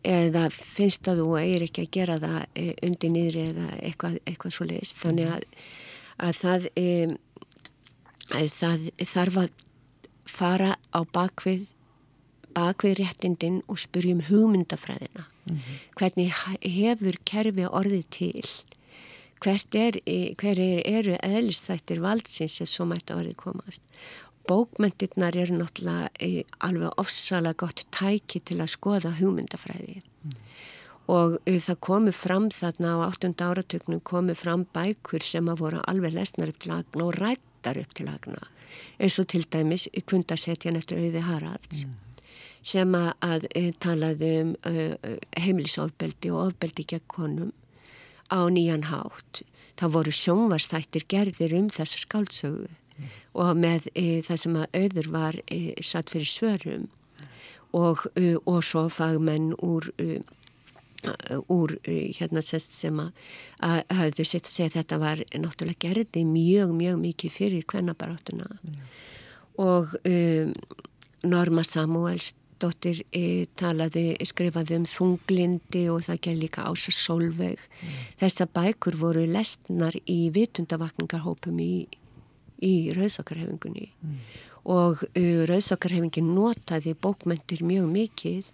[0.03, 4.55] eða finnst að þú eigir ekki að gera það eh, undir niðri eða eitthvað, eitthvað
[4.55, 5.45] svo leiðist þannig að,
[6.17, 6.87] að, það, e,
[8.33, 9.63] að það þarf að
[10.33, 11.71] fara á bakvið
[12.53, 15.25] bakvið réttindin og spurjum hugmyndafræðina.
[15.43, 15.79] Mm -hmm.
[15.97, 16.29] hvernig
[16.61, 18.49] hefur kerfi orðið til?
[19.43, 19.99] Hvert er,
[20.39, 23.81] hver er, eru eðlistættir valdsins ef svo mætti orðið komast
[24.47, 26.09] bókmyndirnar eru náttúrulega
[26.67, 30.35] alveg ofsalega gott tæki til að skoða hugmyndafræði mm.
[31.13, 33.33] og e, það komi fram þarna á 8.
[33.39, 37.95] áratöknum komi fram bækur sem að voru alveg lesnar upp til agna og rættar upp
[37.95, 38.43] til agna
[38.99, 41.95] eins og til dæmis kundasetjan eftir auði Haralds mm.
[42.73, 44.53] sem að, e, talaði um
[45.39, 47.51] heimilisofbeldi og ofbeldi gegn konum
[48.27, 49.45] á nýjan hátt
[49.79, 52.67] það voru sjónvarstættir gerðir um þessa skáldsögu
[53.33, 56.87] og með e, það sem að auður var e, satt fyrir svörum
[57.73, 60.21] og, e, og svo fagmenn úr e,
[61.51, 63.11] úr e, hérna sem að
[63.91, 68.79] hafðu sett að segja þetta var náttúrulega gerði mjög mjög mikið fyrir kvennabaráttuna mm.
[69.63, 70.53] og um,
[71.23, 77.59] Norma Samuels dóttir e, talaði, skrifaði um þunglindi og það ger líka ása sólveg.
[77.59, 77.97] Mm.
[78.21, 81.73] Þessar bækur voru lestnar í vitundavakningarhópum í
[82.63, 84.17] í rauðsakarhefingunni mm.
[84.71, 88.51] og uh, rauðsakarhefingin notaði bókmyndir mjög mikið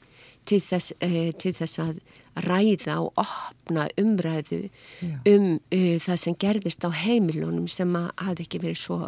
[0.50, 2.02] til þess, uh, til þess að
[2.46, 4.62] ræða og opna umræðu
[5.02, 5.16] Já.
[5.34, 9.02] um uh, það sem gerðist á heimilunum sem að hafði ekki verið svo,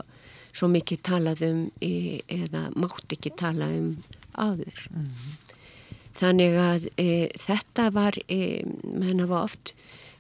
[0.52, 3.96] svo mikið talað um eða mátt ekki tala um
[4.36, 4.88] áður.
[4.92, 5.40] Mm -hmm.
[6.18, 7.08] Þannig að e,
[7.40, 9.74] þetta var, e, menn hafa oft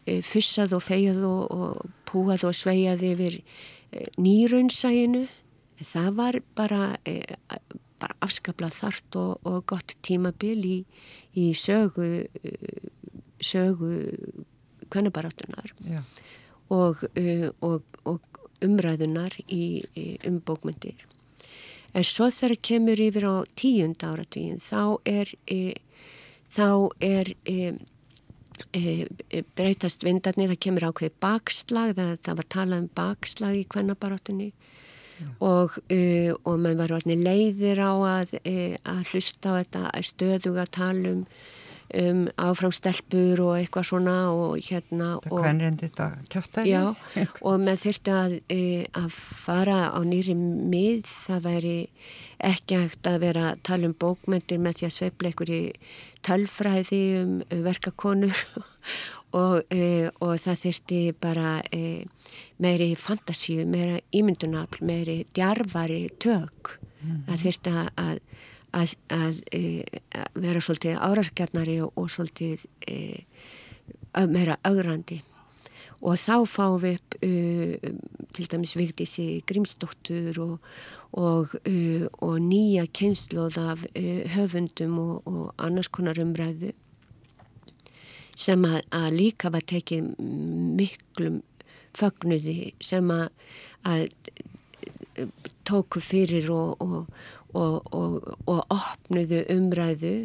[0.05, 3.41] e, fussað og fegjað og, og púað og sveijað yfir
[4.21, 5.25] nýraunsæginu
[5.81, 7.21] það var bara, e,
[7.99, 10.77] bara afskablað þart og, og gott tímabil í,
[11.35, 12.27] í sögu
[13.41, 13.93] sögu
[14.91, 15.73] kvennabaráttunar
[16.69, 17.01] og,
[17.65, 21.07] og, og umræðunar í, í umbókmyndir
[21.91, 25.33] en svo þegar kemur yfir á tíund áratugin þá er
[26.51, 26.67] þá
[27.01, 27.73] er e, E, e,
[29.57, 34.51] breytast vindarnir, það kemur ákveði bakslag, það, það var talað um bakslag í kvennabarátunni
[35.39, 41.25] og, uh, og mann var orðinni leiðir á að, að hlusta á þetta stöðuga talum
[41.97, 45.13] um, áframstelpur og eitthvað svona og hérna
[46.07, 46.17] að
[46.69, 46.83] Já,
[47.41, 49.09] og maður þurfti að, uh, að
[49.45, 51.77] fara á nýri mið, það væri
[52.41, 55.63] ekki hægt að vera að tala um bókmyndir með því að sveifla ykkur í
[56.25, 57.33] tölfræði um
[57.65, 58.45] verkakonur
[59.41, 62.05] og, e, og það þurfti bara e,
[62.63, 66.77] meiri fantasíu, meira ímyndunafl, meiri djarfari tök.
[67.01, 67.21] Mm -hmm.
[67.27, 68.19] Það þurfti að,
[68.77, 69.61] að, að, að e,
[70.35, 72.97] vera svolítið árarskjarnari og, og svolítið e,
[74.31, 75.21] meira augrandi
[76.01, 77.91] og þá fáum við upp uh,
[78.33, 80.71] til dæmis Vigdísi Grímsdóttur og,
[81.13, 83.85] og, uh, og nýja kynsloð af
[84.33, 86.73] höfundum og, annars konar umræðu
[88.35, 91.41] sem að, að líka var tekið miklum
[91.93, 93.27] fögnuði sem að,
[93.85, 94.07] að
[95.67, 97.11] tóku fyrir og, og,
[97.53, 100.15] og, og, og opnuðu umræðu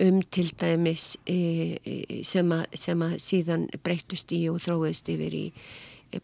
[0.00, 5.34] um til dæmis e, e, sem, a, sem að síðan breytust í og þróist yfir
[5.34, 5.46] í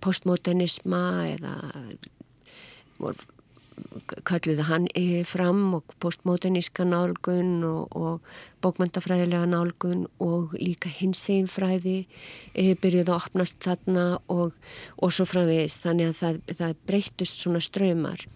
[0.00, 1.04] postmodernisma
[1.34, 1.54] eða
[4.24, 4.86] kalluði hann
[5.26, 8.20] fram og postmoderníska nálgun og, og
[8.62, 12.04] bókmöntafræðilega nálgun og líka hinsegin fræði
[12.54, 14.54] byrjuði að opnast þarna og,
[15.02, 18.26] og svo framvegist þannig að það, það breytust svona ströymar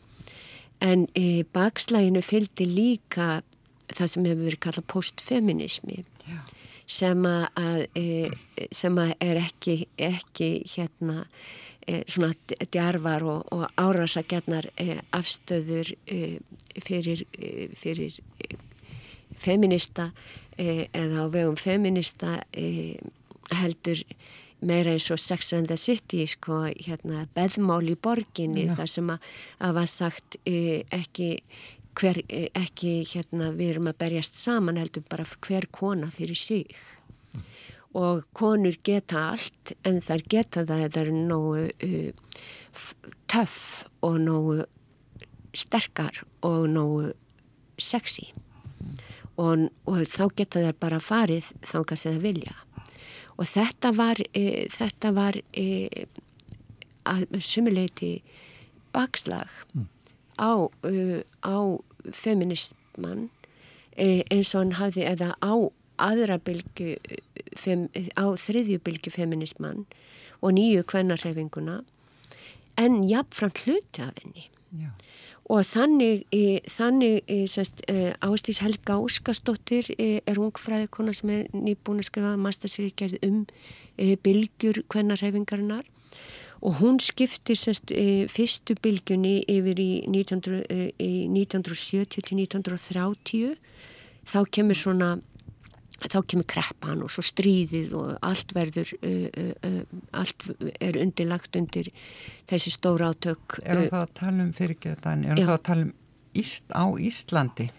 [0.85, 3.43] en e, bakslæginu fylgdi líka
[3.95, 6.05] það sem hefur verið kallað postfeminismi
[6.89, 8.29] sem að, e,
[8.73, 11.25] sem að er ekki, ekki hérna
[11.89, 12.33] e, svona
[12.73, 16.39] djarvar og, og árásagjarnar e, afstöður e,
[16.85, 18.19] fyrir, e, fyrir
[19.39, 20.11] feminista
[20.59, 22.41] eða á vegum feminista
[23.55, 24.01] heldur
[24.61, 28.75] meira eins og Sex and the City sko, hérna, beðmál í borginni Já.
[28.81, 31.31] þar sem að, að var sagt ekki
[31.99, 36.67] hver, eh, ekki hérna við erum að berjast saman heldur bara hver kona fyrir sig
[37.35, 37.45] mm.
[37.99, 42.11] og konur geta allt en þær geta það eða er nógu uh,
[43.31, 44.61] töff og nógu
[45.57, 47.13] sterkar og nógu
[47.79, 48.97] sexy mm.
[49.37, 52.59] og, og þá geta þær bara farið þánga sem það vilja
[53.39, 56.05] og þetta var uh, þetta var uh,
[57.09, 58.19] að sumuleiti
[58.93, 59.87] bakslag mm.
[60.41, 60.69] á,
[61.45, 61.59] á
[62.13, 63.29] feminisman
[63.97, 65.53] e, eins og hann hafði eða á
[65.99, 66.97] aðra bylgu
[67.59, 69.87] fem, á þriðju bylgu feminisman
[70.41, 71.81] og nýju kvennarhefinguna
[72.79, 74.49] en jafnframt hluti af henni
[74.79, 74.93] Já.
[75.49, 82.03] Og þannig, e, þannig e, semst, e, Ástís Helga Óskarsdóttir er ungfræðikona sem er nýbúin
[82.03, 83.47] að skrifa mastersriðgerð um
[83.97, 85.87] bylgjur kvennarhefingarinnar
[86.61, 87.95] og hún skiptir semst
[88.35, 93.57] fyrstu bylgunni yfir í, 1900, e, í 1970 til 1930
[94.29, 95.11] þá kemur svona
[96.07, 99.81] þá kemur kreppan og svo stríðið og allt verður uh, uh,
[100.21, 100.47] allt
[100.79, 101.91] er undirlagt undir
[102.49, 105.97] þessi stóra átök Erum það að tala um fyrirgeðan erum það að tala um
[106.39, 107.71] Íst, á Íslandi?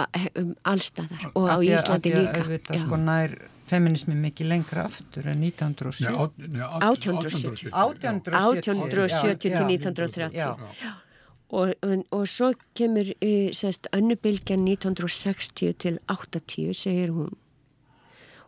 [0.00, 3.34] Um, allstaðar og á Íslandi líka að auðvitað sko nær
[3.68, 6.08] feminismi mikið lengra aftur en 1970
[6.80, 10.46] 1870 1870 til 1930
[11.50, 17.36] og, og, og svo kemur uh, sérst annubilgjan 1960 til 80 segir hún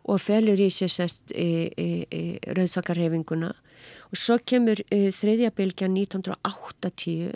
[0.03, 7.33] og felur í sér sérst e, e, e, rauðsakarhefinguna og svo kemur þriðja bilgjan 1980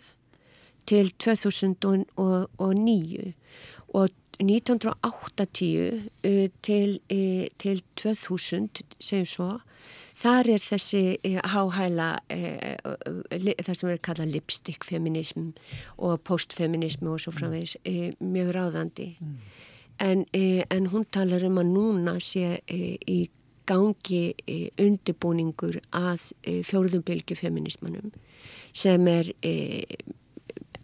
[0.88, 3.34] til 2009
[3.88, 6.99] og 1980 uh, til,
[7.60, 9.49] til 2000 segjum svo
[10.17, 11.17] þar er þessi
[11.53, 15.51] háhæla það sem er kallað lipstick feminism
[15.97, 19.12] og postfeminism og svo framvegis mjög ráðandi.
[19.21, 19.38] Mm.
[19.99, 23.19] En, en hún talar um að núna sé í
[23.67, 24.36] gangi
[24.79, 26.29] undibúningur að
[26.63, 28.13] fjórðumbilgi feminismanum
[28.71, 29.33] sem er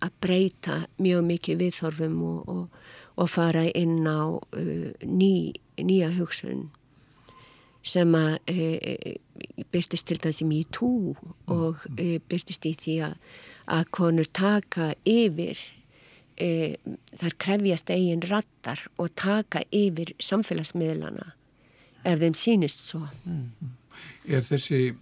[0.04, 2.84] að breyta mjög mikið viðþorfum og, og
[3.16, 6.70] og fara inn á uh, ný, nýja hugsun
[7.84, 8.38] sem að
[9.74, 11.14] byrtist til dæmis í MeToo
[11.52, 13.18] og uh, byrtist í því að,
[13.78, 15.60] að konur taka yfir
[16.42, 21.32] uh, þar krefjast eigin rattar og taka yfir samfélagsmiðlana
[22.04, 23.80] ef þeim sínist svo mm.
[24.26, 24.96] Er þessi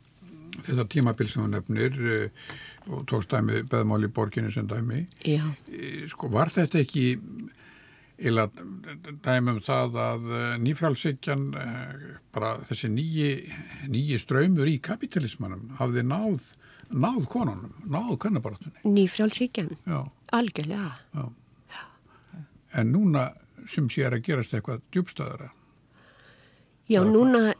[0.65, 2.51] þetta tímabil sem þú nefnir uh,
[2.91, 5.45] og tókst dæmi beðmál í borginu sem dæmi Já.
[5.71, 7.07] Uh, sko var þetta ekki
[8.21, 8.45] Íla
[9.25, 12.01] dæmum það að eh, nýfrálsíkjan, eh,
[12.35, 16.51] bara þessi nýji, ströymur í kapitalismannum hafði náð,
[16.93, 18.83] náð konunum, náð kannabaratunni.
[18.85, 19.71] Nýfrálsíkjan?
[19.89, 20.03] Já.
[20.31, 20.91] Algjörlega.
[21.13, 21.25] Já.
[21.71, 21.81] Já.
[22.79, 23.31] En núna
[23.69, 25.51] sem sé er að gerast eitthvað djúbstöðara.
[26.91, 27.53] Já, núna,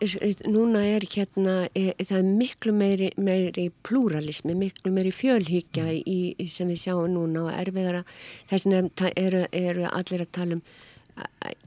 [0.51, 6.01] núna er hérna, e, það er miklu meiri, meiri pluralismi, miklu meiri fjölhyggja mm.
[6.09, 8.01] í, sem við sjáum núna og erfiðara,
[8.49, 10.65] þess vegna eru, eru allir að tala um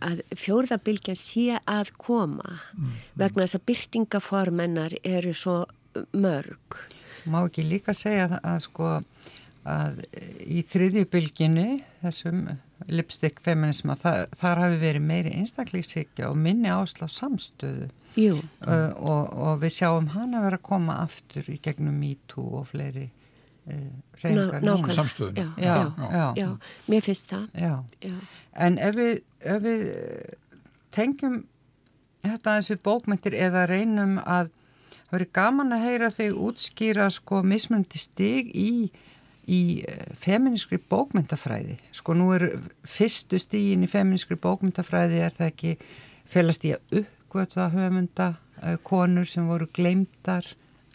[0.04, 2.92] að fjórðabilgja sé að koma mm.
[3.20, 5.56] vegna þess að byrtingaformennar eru svo
[6.12, 6.78] mörg.
[7.24, 8.92] Má ekki líka segja að, að sko
[9.64, 10.00] að
[10.44, 11.68] í þriðjubilginni
[12.02, 12.46] þessum
[12.92, 17.88] lipstick feminisma, það, þar hafi verið meiri einstaklíksíkja og minni áslá samstöðu.
[18.14, 22.68] Uh, og, og við sjáum hann að vera að koma aftur í gegnum MeToo og
[22.70, 23.88] fleiri uh,
[24.22, 25.72] reyningar samstöðun já, já,
[26.12, 26.50] já, já,
[26.92, 27.48] mér finnst það.
[28.54, 29.82] En ef við, ef við
[30.94, 31.40] tengjum
[32.24, 37.42] þetta eins við bókmyndir eða reynum að það verið gaman að heyra þig útskýra sko
[37.46, 38.70] mismundi stig í
[39.50, 41.76] í eh, feminískri bókmyndafræði.
[41.94, 42.46] Sko nú er
[42.88, 45.74] fyrstu stígin í feminískri bókmyndafræði er það ekki
[46.30, 50.46] felast í að uppgöta höfunda uh, konur sem voru gleymdar,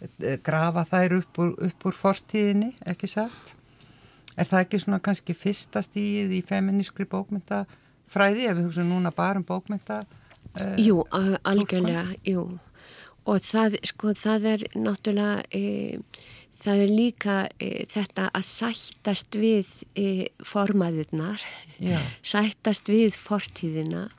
[0.02, 3.54] uh, grafa þær upp úr, upp úr fortíðinni, ekki satt?
[4.40, 9.42] Er það ekki svona kannski fyrsta stígið í feminískri bókmyndafræði ef við hugsaum núna bara
[9.42, 10.02] um bókmynda?
[10.58, 11.04] Uh, jú,
[11.46, 12.48] algjörlega, jú.
[13.30, 15.44] Og það, sko, það er náttúrulega...
[15.54, 16.30] E,
[16.60, 20.08] Það er líka e, þetta að sættast við e,
[20.44, 21.44] formaðurnar,
[21.80, 22.00] Já.
[22.20, 24.10] sættast við fortíðina,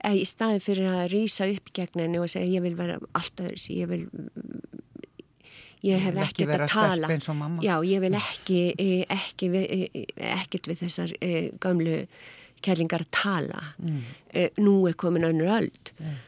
[0.00, 3.50] e, í staði fyrir að rýsa upp gegn henni og segja ég vil vera alltaf
[3.50, 4.00] þessi, ég vil,
[5.84, 7.12] ég hef ekkert að tala.
[7.66, 12.00] Já, ég vil ekki, e, ekki, ekki, ekkert við þessar e, gamlu
[12.64, 13.62] kærlingar að tala.
[13.84, 14.02] Mm.
[14.32, 15.72] E, nú er komin önnur öll.
[16.00, 16.18] Mm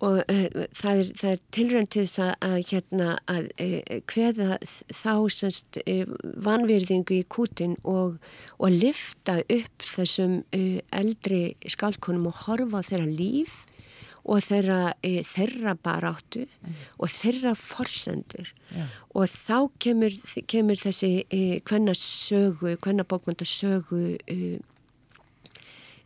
[0.00, 0.44] og uh,
[0.76, 4.58] það er, er tilrönd til þess að, að, hérna, að uh, hveða
[4.96, 6.14] þá semst uh,
[6.46, 8.16] vanvirðingu í kútin og,
[8.58, 13.58] og lifta upp þessum eldri skaldkonum og horfa þeirra líf
[14.30, 16.80] og þeirra, þeirra baráttu mm.
[17.00, 18.90] og þeirra forsendur yeah.
[19.16, 21.24] og þá kemur, kemur þessi
[21.64, 24.36] hvenna sögu, hvenna bókmyndasögu e,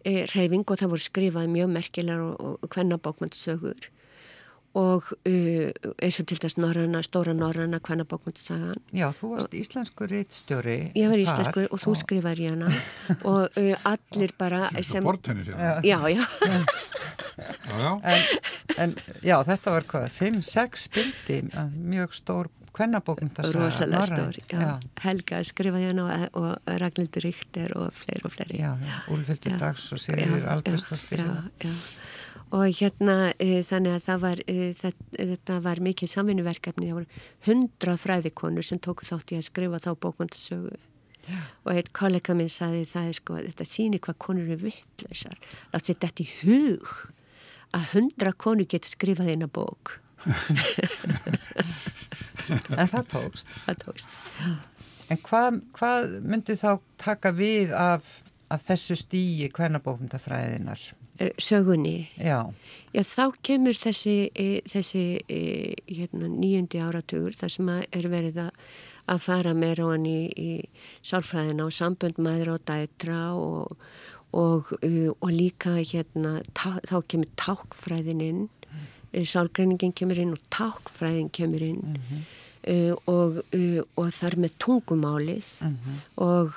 [0.05, 3.91] reyfing og það voru skrifað mjög merkilar og, og hvernabókmyndasögur
[4.75, 5.71] og uh,
[6.03, 8.81] eins og til þess norranna, stóra norranna hvernabókmyndasagan.
[8.91, 10.79] Já, þú varst og, íslensku reittstjóri.
[10.99, 12.73] Ég var íslensku og þú skrifaði hérna
[13.23, 15.05] og uh, allir bara sem...
[15.07, 15.63] Bortenni sér.
[15.87, 16.19] Já, já.
[16.19, 16.27] já,
[17.79, 17.93] já.
[18.03, 18.27] En,
[18.83, 21.41] en já, þetta var hvað, 5-6 bildi,
[21.95, 23.65] mjög stór hvernabókmyndasaga.
[23.65, 24.39] Rosalega stór.
[25.05, 28.63] Helga skrifaði hérna og, og Ragnhildur Ríkter og fleiri og fleiri.
[29.15, 30.27] Úlfildur Dags og já,
[31.65, 31.75] já
[32.55, 36.91] og hérna e, þannig að það var e, þetta, þetta var mikið samvinnuverkefni.
[36.91, 40.77] Það voru hundra fræðikonur sem tóku þátt í að skrifa þá bókvöndasögu
[41.65, 45.39] og eitt kollega minn saði það er sko að þetta síni hvað konur eru vittlausar
[45.73, 46.91] látt sér þetta í hug
[47.75, 49.97] að hundra konur getur skrifað eina bók
[52.81, 54.19] en það tókst það tókst
[55.13, 56.71] en hvað, hvað myndu þá
[57.01, 58.19] taka við af,
[58.53, 62.51] af þessu stíi hvernabókmyndafræðinar Eh, sögunni Já.
[62.93, 68.51] Já, þá kemur þessi, e, þessi e, hérna, nýjundi áratugur þar sem er verið að,
[69.07, 70.51] að fara meira á hann í, í
[71.07, 73.77] sálfræðina og sambönd maður og dætra og,
[74.35, 78.64] og, og líka hérna, tá, þá kemur tákfræðin inn mm.
[79.23, 82.25] Sálgreiningin kemur inn og tákfræðin kemur inn mm -hmm.
[82.65, 85.77] Uh, og, uh, og þar með tungumálið uh mhm.
[85.85, 85.99] -huh.
[86.17, 86.53] og,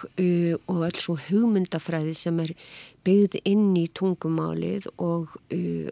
[0.67, 2.53] og alls svo hugmyndafræði sem er
[3.03, 5.27] byggð inn í tungumálið og,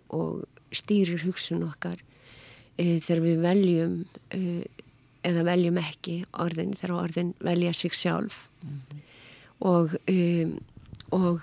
[0.10, 2.00] og stýrir hugsun okkar
[2.78, 4.06] þegar við veljum
[5.24, 8.70] eða veljum ekki orðin þegar orðin velja sig sjálf -huh.
[8.70, 9.00] Mhm.
[9.60, 9.90] og
[11.12, 11.40] og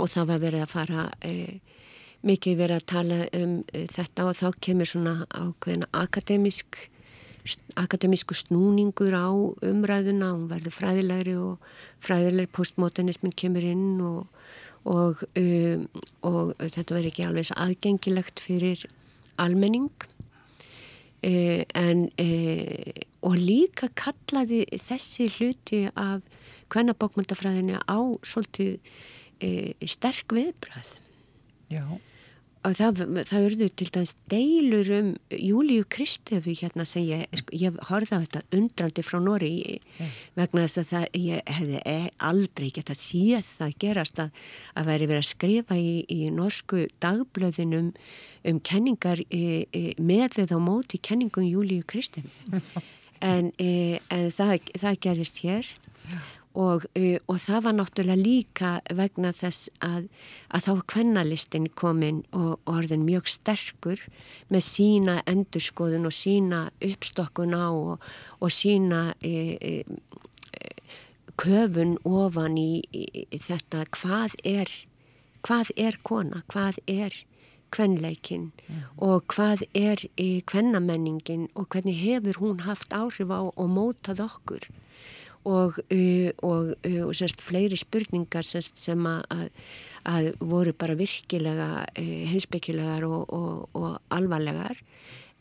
[0.00, 1.10] og það var verið að fara
[2.26, 6.86] mikið verið að tala um þetta og þá kemur svona ákveðina akademisk
[7.78, 9.30] akademísku snúningur á
[9.62, 11.62] umræðuna, hún verður fræðilegri og
[12.02, 14.26] fræðilegri postmodernismin kemur inn og,
[14.88, 15.86] og, um,
[16.26, 18.86] og þetta verður ekki alveg aðgengilegt fyrir
[19.42, 19.92] almenning.
[21.26, 26.26] Uh, en uh, og líka kallaði þessi hluti af
[26.74, 30.92] hvernabókmyndafræðinu á svolítið uh, sterk viðbröð
[31.72, 31.82] Já
[32.66, 37.76] og það, það urðu til dæmis deilur um Júliu Kristefi hérna sem ég, sko, ég
[37.88, 40.14] horfði á þetta undrandi frá Nóri mm.
[40.38, 41.96] vegna þess að það, ég hefði e,
[42.30, 44.44] aldrei gett að síða það gerast að,
[44.74, 47.92] að væri verið að skrifa í, í norsku dagblöðinum
[48.46, 52.60] um kenningar e, e, með eða á móti kenningum Júliu Kristefi
[53.34, 55.70] en, e, en það, það gerist hér.
[56.06, 60.08] Og, uh, og það var náttúrulega líka vegna þess að,
[60.48, 64.02] að þá kvennalistin kominn og, og orðin mjög sterkur
[64.52, 68.06] með sína endurskoðun og sína uppstokkun á og,
[68.40, 69.74] og sína e, e,
[71.36, 74.70] köfun ofan í, í þetta hvað er,
[75.44, 77.16] hvað er kona, hvað er
[77.74, 78.82] kvennleikin mm.
[79.02, 80.06] og hvað er
[80.48, 84.68] kvennamenningin og hvernig hefur hún haft áhrif á og mótað okkur
[85.46, 89.50] og, uh, og, uh, og semst fleiri spurningar semst sem að,
[90.08, 93.30] að voru bara virkilega uh, heimsbyggilegar og,
[93.76, 94.80] og alvarlegar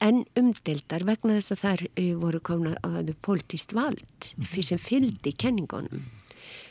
[0.03, 1.83] en umdeldar vegna þess að þær
[2.19, 6.03] voru komna að politíst vald fyrir sem fyldi kenningunum.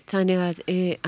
[0.05, 0.59] Þannig að,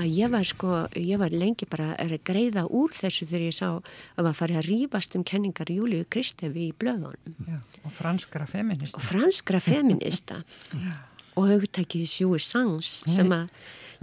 [0.01, 3.67] að ég var sko, ég var lengi bara að greiða úr þessu þegar ég sá
[3.69, 7.37] að maður farið að rýfast um kenningar Júliu Kristefi í blöðunum.
[7.45, 8.97] Já, og franskra feminista.
[8.97, 10.41] Og franskra feminista.
[10.73, 10.97] Já
[11.37, 13.51] og hugtækið sjúi sangs sem að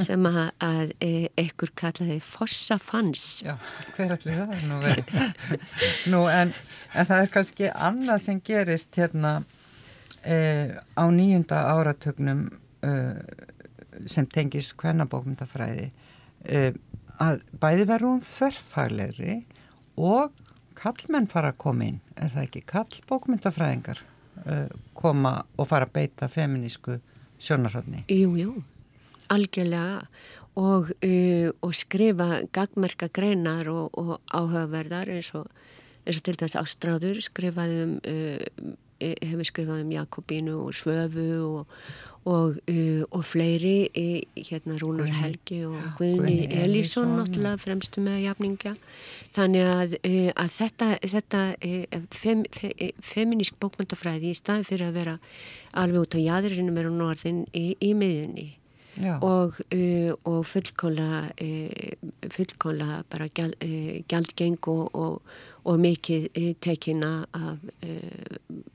[0.03, 3.55] sem að, að e, ekkur kallaði fossafans Já,
[3.95, 5.61] hver allir það er nú verið
[6.12, 6.55] Nú en,
[6.95, 9.37] en það er kannski annað sem gerist hérna
[10.24, 12.49] e, á nýjunda áratögnum
[12.82, 12.95] e,
[14.11, 15.91] sem tengis hvernabókmyndafræði
[16.43, 16.64] e,
[17.22, 19.37] að bæði verður hún þverfaglegri
[19.95, 20.35] og
[20.74, 22.01] kallmenn fara að koma inn.
[22.18, 24.57] Er það ekki kallbókmyndafræðingar e,
[24.99, 26.99] koma og fara að beita feminísku
[27.45, 28.55] sjónarhóttni Jú, jú
[29.32, 30.07] algjörlega.
[30.55, 35.49] Og, uh, og skrifa gagmerka greinar og, og áhugaverðar eins og,
[36.07, 41.74] eins og til dæs Ástráður skrifaði um uh, hefur skrifað um Jakobínu og Svöfu og,
[42.24, 43.90] og, uh, og fleiri
[44.36, 48.74] hérna Rúnar Helgi og Guðni Elísson náttúrulega fremstu með jafninga
[49.34, 52.72] þannig að, uh, að þetta, þetta uh, fem, fe,
[53.04, 55.16] feminísk bókmyndafræði í staði fyrir að vera
[55.84, 58.50] alveg út á jæðurinnum er á norðin í, í miðjunni.
[59.26, 61.24] Og, uh, og fullkóla
[62.30, 63.56] fullkóla bara gjald,
[64.06, 66.26] gjaldgeng og, og, og mikið
[66.64, 67.62] tekina af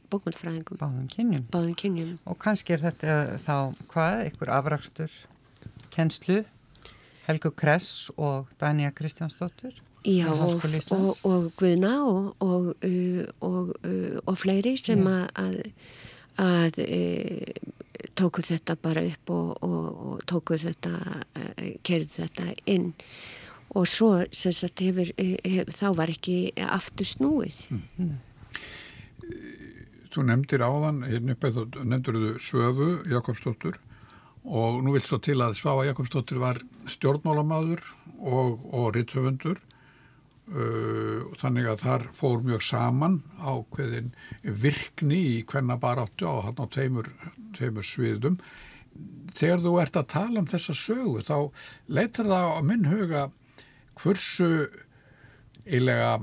[0.09, 1.43] bókmyndfræðingum Báðum kynjum.
[1.53, 2.15] Báðum kynjum.
[2.25, 3.55] Og kannski er þetta þá
[3.91, 5.19] hvað, einhver afrakstur
[5.93, 6.41] kennslu?
[7.27, 9.77] Helgu Kress og Danja Kristjánsdóttur
[10.07, 10.63] Já og,
[11.27, 11.93] og Guðna
[14.25, 15.27] og fleiri sem Já.
[15.35, 15.59] að
[16.39, 16.99] að e,
[18.15, 20.93] tóku þetta bara upp og, og, og tóku þetta,
[21.35, 22.93] uh, kerðu þetta inn
[23.75, 27.61] og svo sagt hefur, hefur þá var ekki aftur snúið.
[27.99, 28.17] Mm.
[30.09, 33.77] Þú nefndir áðan, hérna uppið þú nefndir þú Svöfu Jakobsdóttur
[34.49, 37.83] og nú vil svo til að Svafa Jakobsdóttur var stjórnmálamadur
[38.19, 39.59] og, og ritthöfundur
[40.49, 44.07] Uh, þannig að þar fór mjög saman á hverðin
[44.41, 47.05] virkni í hvenna baráttu á hann á tveimur,
[47.53, 48.39] tveimur sviðum
[49.29, 51.35] þegar þú ert að tala um þessa sögu þá
[51.85, 53.27] leitar það á minn huga
[53.99, 54.49] hversu
[55.69, 56.19] eilega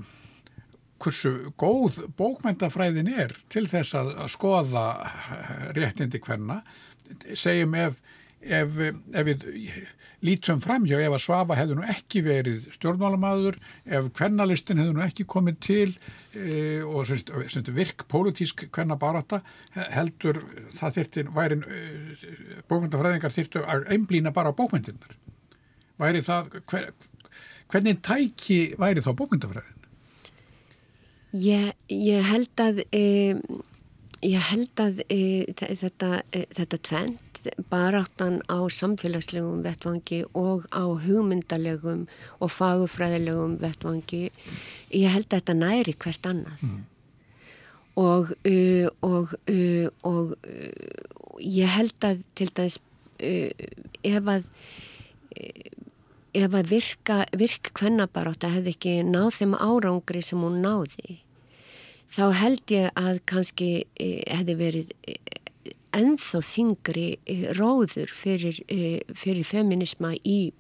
[1.03, 4.85] hversu góð bókmyndafræðin er til þess að, að skoða
[5.77, 6.63] réttindi hvenna
[7.37, 8.01] segjum ef
[8.47, 8.79] ef,
[9.17, 9.45] ef við
[10.25, 15.27] lítum framhjá ef að Svafa hefði nú ekki verið stjórnmálamadur, ef kvennalistin hefði nú ekki
[15.29, 15.89] komið til
[16.35, 19.43] e, og semst, semst, virk pólitísk kvennabaráta
[19.95, 20.43] heldur
[20.79, 21.85] það þyrti væri e,
[22.71, 25.17] bókmyndafræðingar þyrtu að einblýna bara á bókmyndirnar
[26.01, 26.91] væri það hver,
[27.73, 29.77] hvernig tæki væri þá bókmyndafræðin?
[31.37, 33.03] Ég, ég held að e,
[34.25, 35.19] ég held að e,
[35.59, 42.07] þetta, e, þetta tvent baráttan á samfélagslegum vettvangi og á hugmyndalegum
[42.41, 44.23] og fagufræðilegum vettvangi
[44.95, 46.81] ég held að þetta næri hvert annað mm.
[48.03, 52.81] og, uh, og, uh, og uh, ég held að til dæs
[53.17, 54.49] ef að
[56.37, 61.21] ef að virka virk kvennabarátta hefði ekki náð þeim árangri sem hún náði
[62.13, 64.93] þá held ég að kannski hefði verið
[65.97, 70.53] enþá þingri eh, róður fyrir, eh, fyrir feminisma í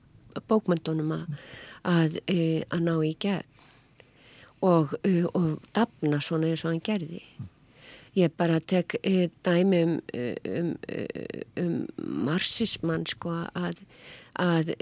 [0.48, 3.52] bókmyndunum að, að ná í gegn
[4.64, 4.96] og,
[5.36, 7.22] og dafna svona eins og hann gerði.
[8.16, 8.96] Ég bara tek
[9.44, 9.96] dæmi um,
[10.48, 10.70] um,
[11.60, 11.74] um
[12.26, 13.82] marxismann sko að
[14.36, 14.72] að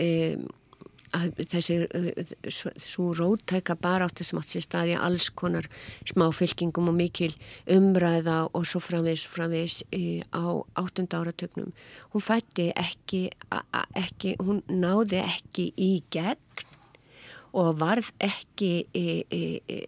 [1.15, 1.77] þessi
[2.51, 5.69] svo róttæka baráttu sem átt sér staði alls konar
[6.09, 7.33] smá fylkingum og mikil
[7.71, 9.83] umræða og svo framvegs framvegs
[10.35, 10.45] á
[10.81, 11.73] áttunda áratögnum
[12.13, 13.29] hún fætti ekki,
[13.95, 16.73] ekki hún náði ekki í gegn
[17.55, 18.73] og varð ekki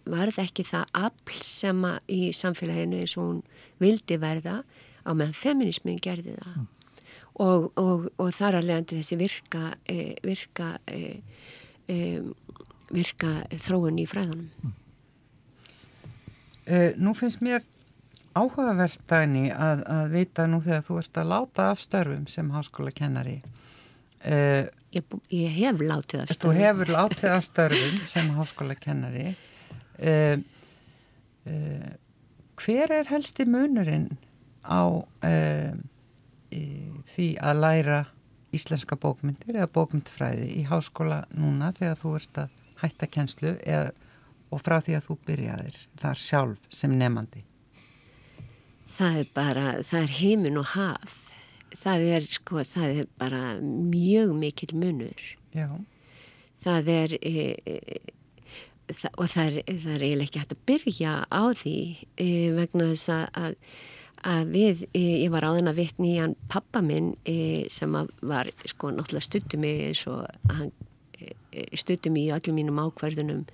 [0.07, 3.43] varð ekki það afl sem í samfélaginu eins og hún
[3.83, 4.61] vildi verða
[5.03, 6.55] á meðan feminismin gerði það.
[6.55, 6.76] Mm
[7.43, 11.19] og, og, og þar að leiðandi þessi virka, e, virka, e,
[11.87, 11.97] e,
[12.93, 14.51] virka þróun í fræðunum.
[14.63, 14.75] Mm.
[16.67, 17.63] Uh, nú finnst mér
[18.35, 22.91] áhugavert dæni að, að vita nú þegar þú ert að láta af störfum sem háskóla
[22.91, 23.37] kennari.
[24.19, 26.43] Uh, ég, ég hef látið af störfum.
[26.43, 29.29] Þú hefur látið af störfum sem háskóla kennari.
[30.03, 30.43] Uh,
[32.59, 34.09] hver er helsti munurinn
[34.67, 34.91] á
[36.51, 37.99] því að læra
[38.55, 43.91] íslenska bókmyndir eða bókmyndfræði í háskóla núna þegar þú ert að hætta kjenslu eða,
[44.53, 47.43] og frá því að þú byrjaðir þar sjálf sem nefandi?
[48.87, 51.17] Það er bara, það er heimin og haf.
[51.77, 55.25] Það er sko, það er bara mjög mikil munur.
[55.53, 55.67] Já.
[56.63, 57.99] Það er, e, e,
[58.87, 61.77] það, og það er, það er eiginlega ekki hægt að byrja á því
[62.15, 63.59] e, vegna þess að
[64.25, 67.13] að við, ég var áðan að vitni í hann pappa minn
[67.73, 70.71] sem var sko náttúrulega stuttum mig eins og hann
[71.77, 73.45] stuttum í öllum mínum ákverðunum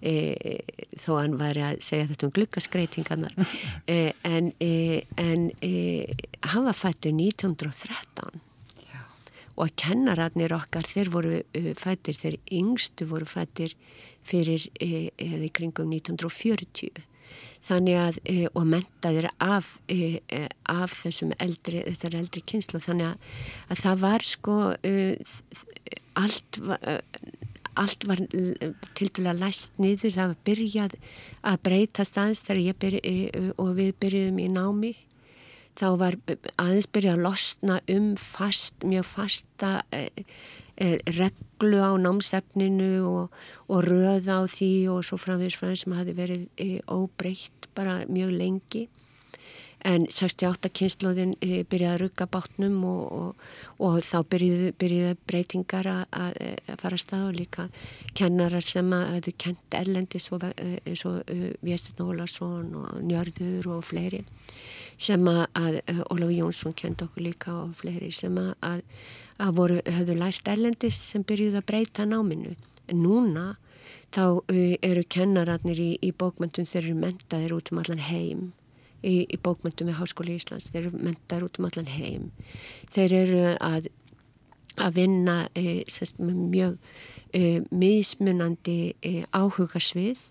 [0.00, 0.60] e,
[0.98, 3.34] þó hann væri að segja þetta um glukkaskreitingarnar
[3.94, 5.48] e, en, e, en
[6.52, 8.40] hann var fættur 1913
[8.86, 9.02] Já.
[9.56, 11.42] og kennararnir okkar þeir voru
[11.78, 13.76] fættir, þeir yngstu voru fættir
[14.26, 17.06] fyrir eða í kringum 1940
[17.66, 18.18] þannig að,
[18.56, 19.74] og mentaðir af,
[20.70, 23.30] af þessum eldri, þessar eldri kynslu þannig að,
[23.68, 24.56] að það var sko
[26.20, 26.90] allt var
[27.78, 28.20] allt var
[28.98, 30.96] til dæla læst niður, það var byrjað
[31.46, 34.92] að breyta staðins þegar ég og við byrjuðum í námi.
[35.78, 36.16] Þá var
[36.60, 40.24] aðeins byrjað að losna um fast, mjög fasta eh, eh,
[40.80, 43.34] reglu á námsefninu og,
[43.68, 48.32] og röða á því og svo framvegis það sem hafi verið eh, óbreytt bara mjög
[48.38, 48.86] lengi
[49.86, 53.46] en 68 kynnslóðin eh, byrjaði að rugga bátnum og, og,
[53.86, 56.36] og þá byrjuði, byrjuði breytingar að
[56.80, 57.66] fara að stað og líka
[58.18, 61.32] kennarar sem að hefðu kent erlendi eins og
[61.64, 64.22] Viestin Ólarsson og Njörður og fleiri
[65.00, 65.80] sem að
[66.12, 68.84] Ólaf Jónsson kent okkur líka og fleiri sem að,
[69.40, 72.52] að voru, hefðu lært erlendis sem byrjuði að breyta náminu.
[72.90, 73.46] En núna
[74.14, 78.50] þá eru kennararnir í, í bókmyndum þeir eru mentaðir út um allan heim
[79.02, 82.28] í, í bókmyndum við Háskóli Íslands, þeir eru mentar út um allan heim.
[82.92, 83.88] Þeir eru að,
[84.80, 86.76] að vinna e, sérst, með mjög
[87.32, 90.26] e, mismunandi e, áhugasvið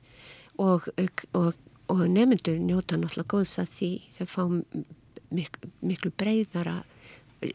[0.62, 0.90] og,
[1.38, 1.54] og,
[1.90, 4.44] og nefnendur njóta náttúrulega góðs að því þau fá
[5.30, 6.80] mik miklu breyðara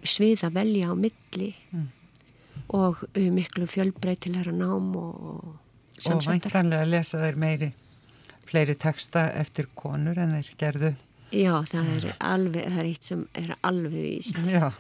[0.07, 1.89] svið að velja á milli mm.
[2.79, 5.57] og miklu fjölbreytilegra nám og
[5.99, 6.23] samsættar.
[6.23, 7.73] Og væntanlega lesa þeir meiri
[8.49, 10.93] fleiri texta eftir konur en þeir gerðu.
[11.35, 14.39] Já, það er alveg, það er eitt sem er alveg víst.
[14.47, 14.71] Já,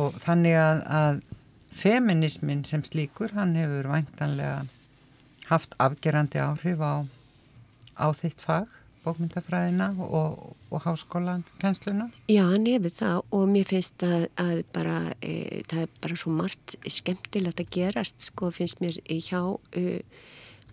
[0.00, 1.22] og þannig að, að
[1.80, 4.64] feminismin sem slíkur, hann hefur væntanlega
[5.50, 6.94] haft afgerandi áhrif á,
[7.98, 8.68] á þitt fag,
[9.04, 12.10] bókmyndafræðina og, og háskólan, kennsluna?
[12.30, 16.34] Já, hann hefur það og mér finnst að, að bara, e, það er bara svo
[16.36, 19.40] margt skemmtilegt að gerast, sko, finnst mér hjá...
[19.72, 20.02] E,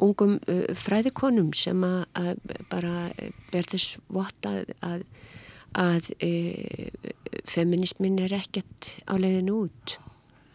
[0.04, 2.42] ungum uh, fræðikonum sem að,
[2.72, 3.10] bara
[3.52, 7.14] ber þess vott að, að, uh,
[7.48, 9.98] feminismin er ekkert á leiðin út.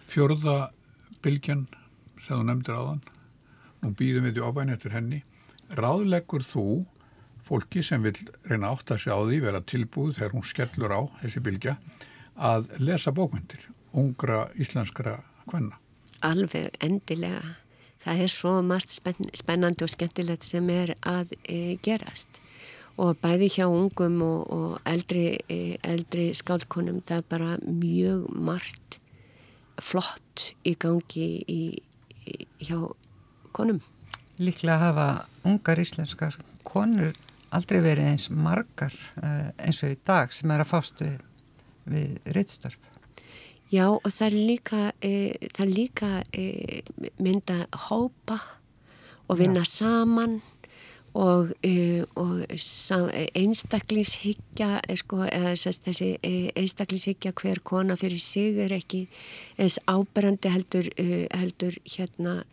[0.09, 0.73] Fjörða
[1.25, 1.67] bylgjan
[2.23, 3.05] sem þú nefndir áðan,
[3.83, 5.23] nú býðum við í ofæni eftir henni,
[5.79, 6.67] ráðleggur þú
[7.43, 8.15] fólki sem vil
[8.47, 11.77] reyna átt að sjá því vera tilbúð þegar hún skellur á þessi bylgja
[12.39, 13.67] að lesa bókmyndir,
[13.99, 15.19] ungra íslenskara
[15.51, 15.79] hvenna?
[16.23, 17.57] Alveg endilega
[18.05, 22.41] það er svo margt spenn, spennandi og skemmtilegt sem er að e, gerast
[23.01, 28.99] og bæði hjá ungum og, og eldri, e, eldri skálkonum það er bara mjög margt
[29.81, 31.63] flott í gangi í,
[32.29, 32.79] í, hjá
[33.57, 33.81] konum.
[34.43, 35.09] Líklega hafa
[35.49, 36.37] ungar íslenskar
[36.67, 37.13] konur
[37.53, 41.19] aldrei verið eins margar e, eins og í dag sem er að fást við,
[41.89, 42.92] við reittstörf.
[43.73, 46.83] Já og það er líka, e, það er líka e,
[47.17, 48.37] mynda hópa
[49.29, 49.71] og vinna Já.
[49.71, 50.43] saman
[51.15, 56.21] og, e, og einstaklingshyggja e, sko, eða þessi
[56.53, 59.09] einstaklingshyggja hver kona fyrir sig er ekki
[59.57, 60.93] eins áberandi heldur,
[61.33, 62.45] heldur hérna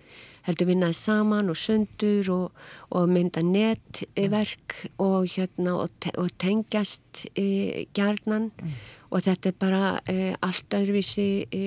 [0.50, 2.64] heldur vinnaði saman og sundur og,
[2.96, 8.74] og mynda netverk og, hérna, og, te og tengjast e, gjarnan mm.
[9.14, 11.64] og þetta er bara e, allt öðruvísi e,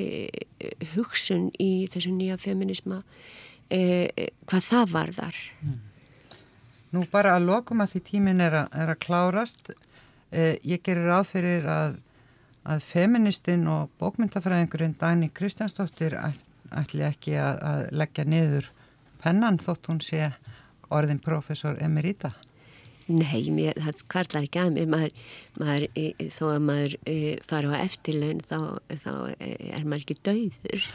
[0.96, 3.02] hugsun í þessu nýja feminisma
[3.70, 3.80] e,
[4.50, 5.40] hvað það var þar.
[5.62, 5.80] Mm.
[6.92, 9.72] Nú bara að lokum að því tímin er, a, er að klárast.
[10.32, 12.00] E, ég gerir áfyrir að,
[12.68, 16.18] að feministinn og bókmyndafræðingurinn Dani Kristjánsdóttir
[16.80, 18.70] ætli ekki að, að leggja niður
[19.22, 20.32] pennan þótt hún sé
[20.92, 22.32] orðin profesor emerita?
[23.10, 25.14] Nei, mér, það kvarlar ekki að mér, maður,
[25.58, 27.16] maður, e, þó að maður e,
[27.48, 28.58] fara á eftirlaun þá,
[29.02, 29.10] þá
[29.42, 30.86] er maður ekki dauður,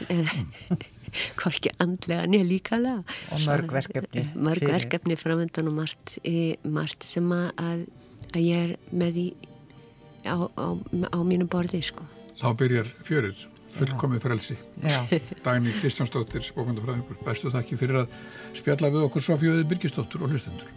[1.40, 2.94] hvorki andlega nýja líkala.
[3.36, 4.24] Og mörg verkefni.
[4.34, 4.74] Mörg fyrir.
[4.78, 7.84] verkefni framöndan og margt, e, margt sem að,
[8.32, 8.74] að ég er
[9.04, 9.28] með í,
[10.24, 10.66] á, á,
[11.12, 12.08] á mínu borði, sko.
[12.40, 13.46] Þá byrjar fjörur
[13.78, 14.58] fullkomið frelsi.
[15.46, 18.20] Dagni Kristjánsdóttir, bókmyndafræðingur bestu þakki fyrir að
[18.58, 20.74] spjalla við okkur Sofjóði Birgisdóttur og hlustendur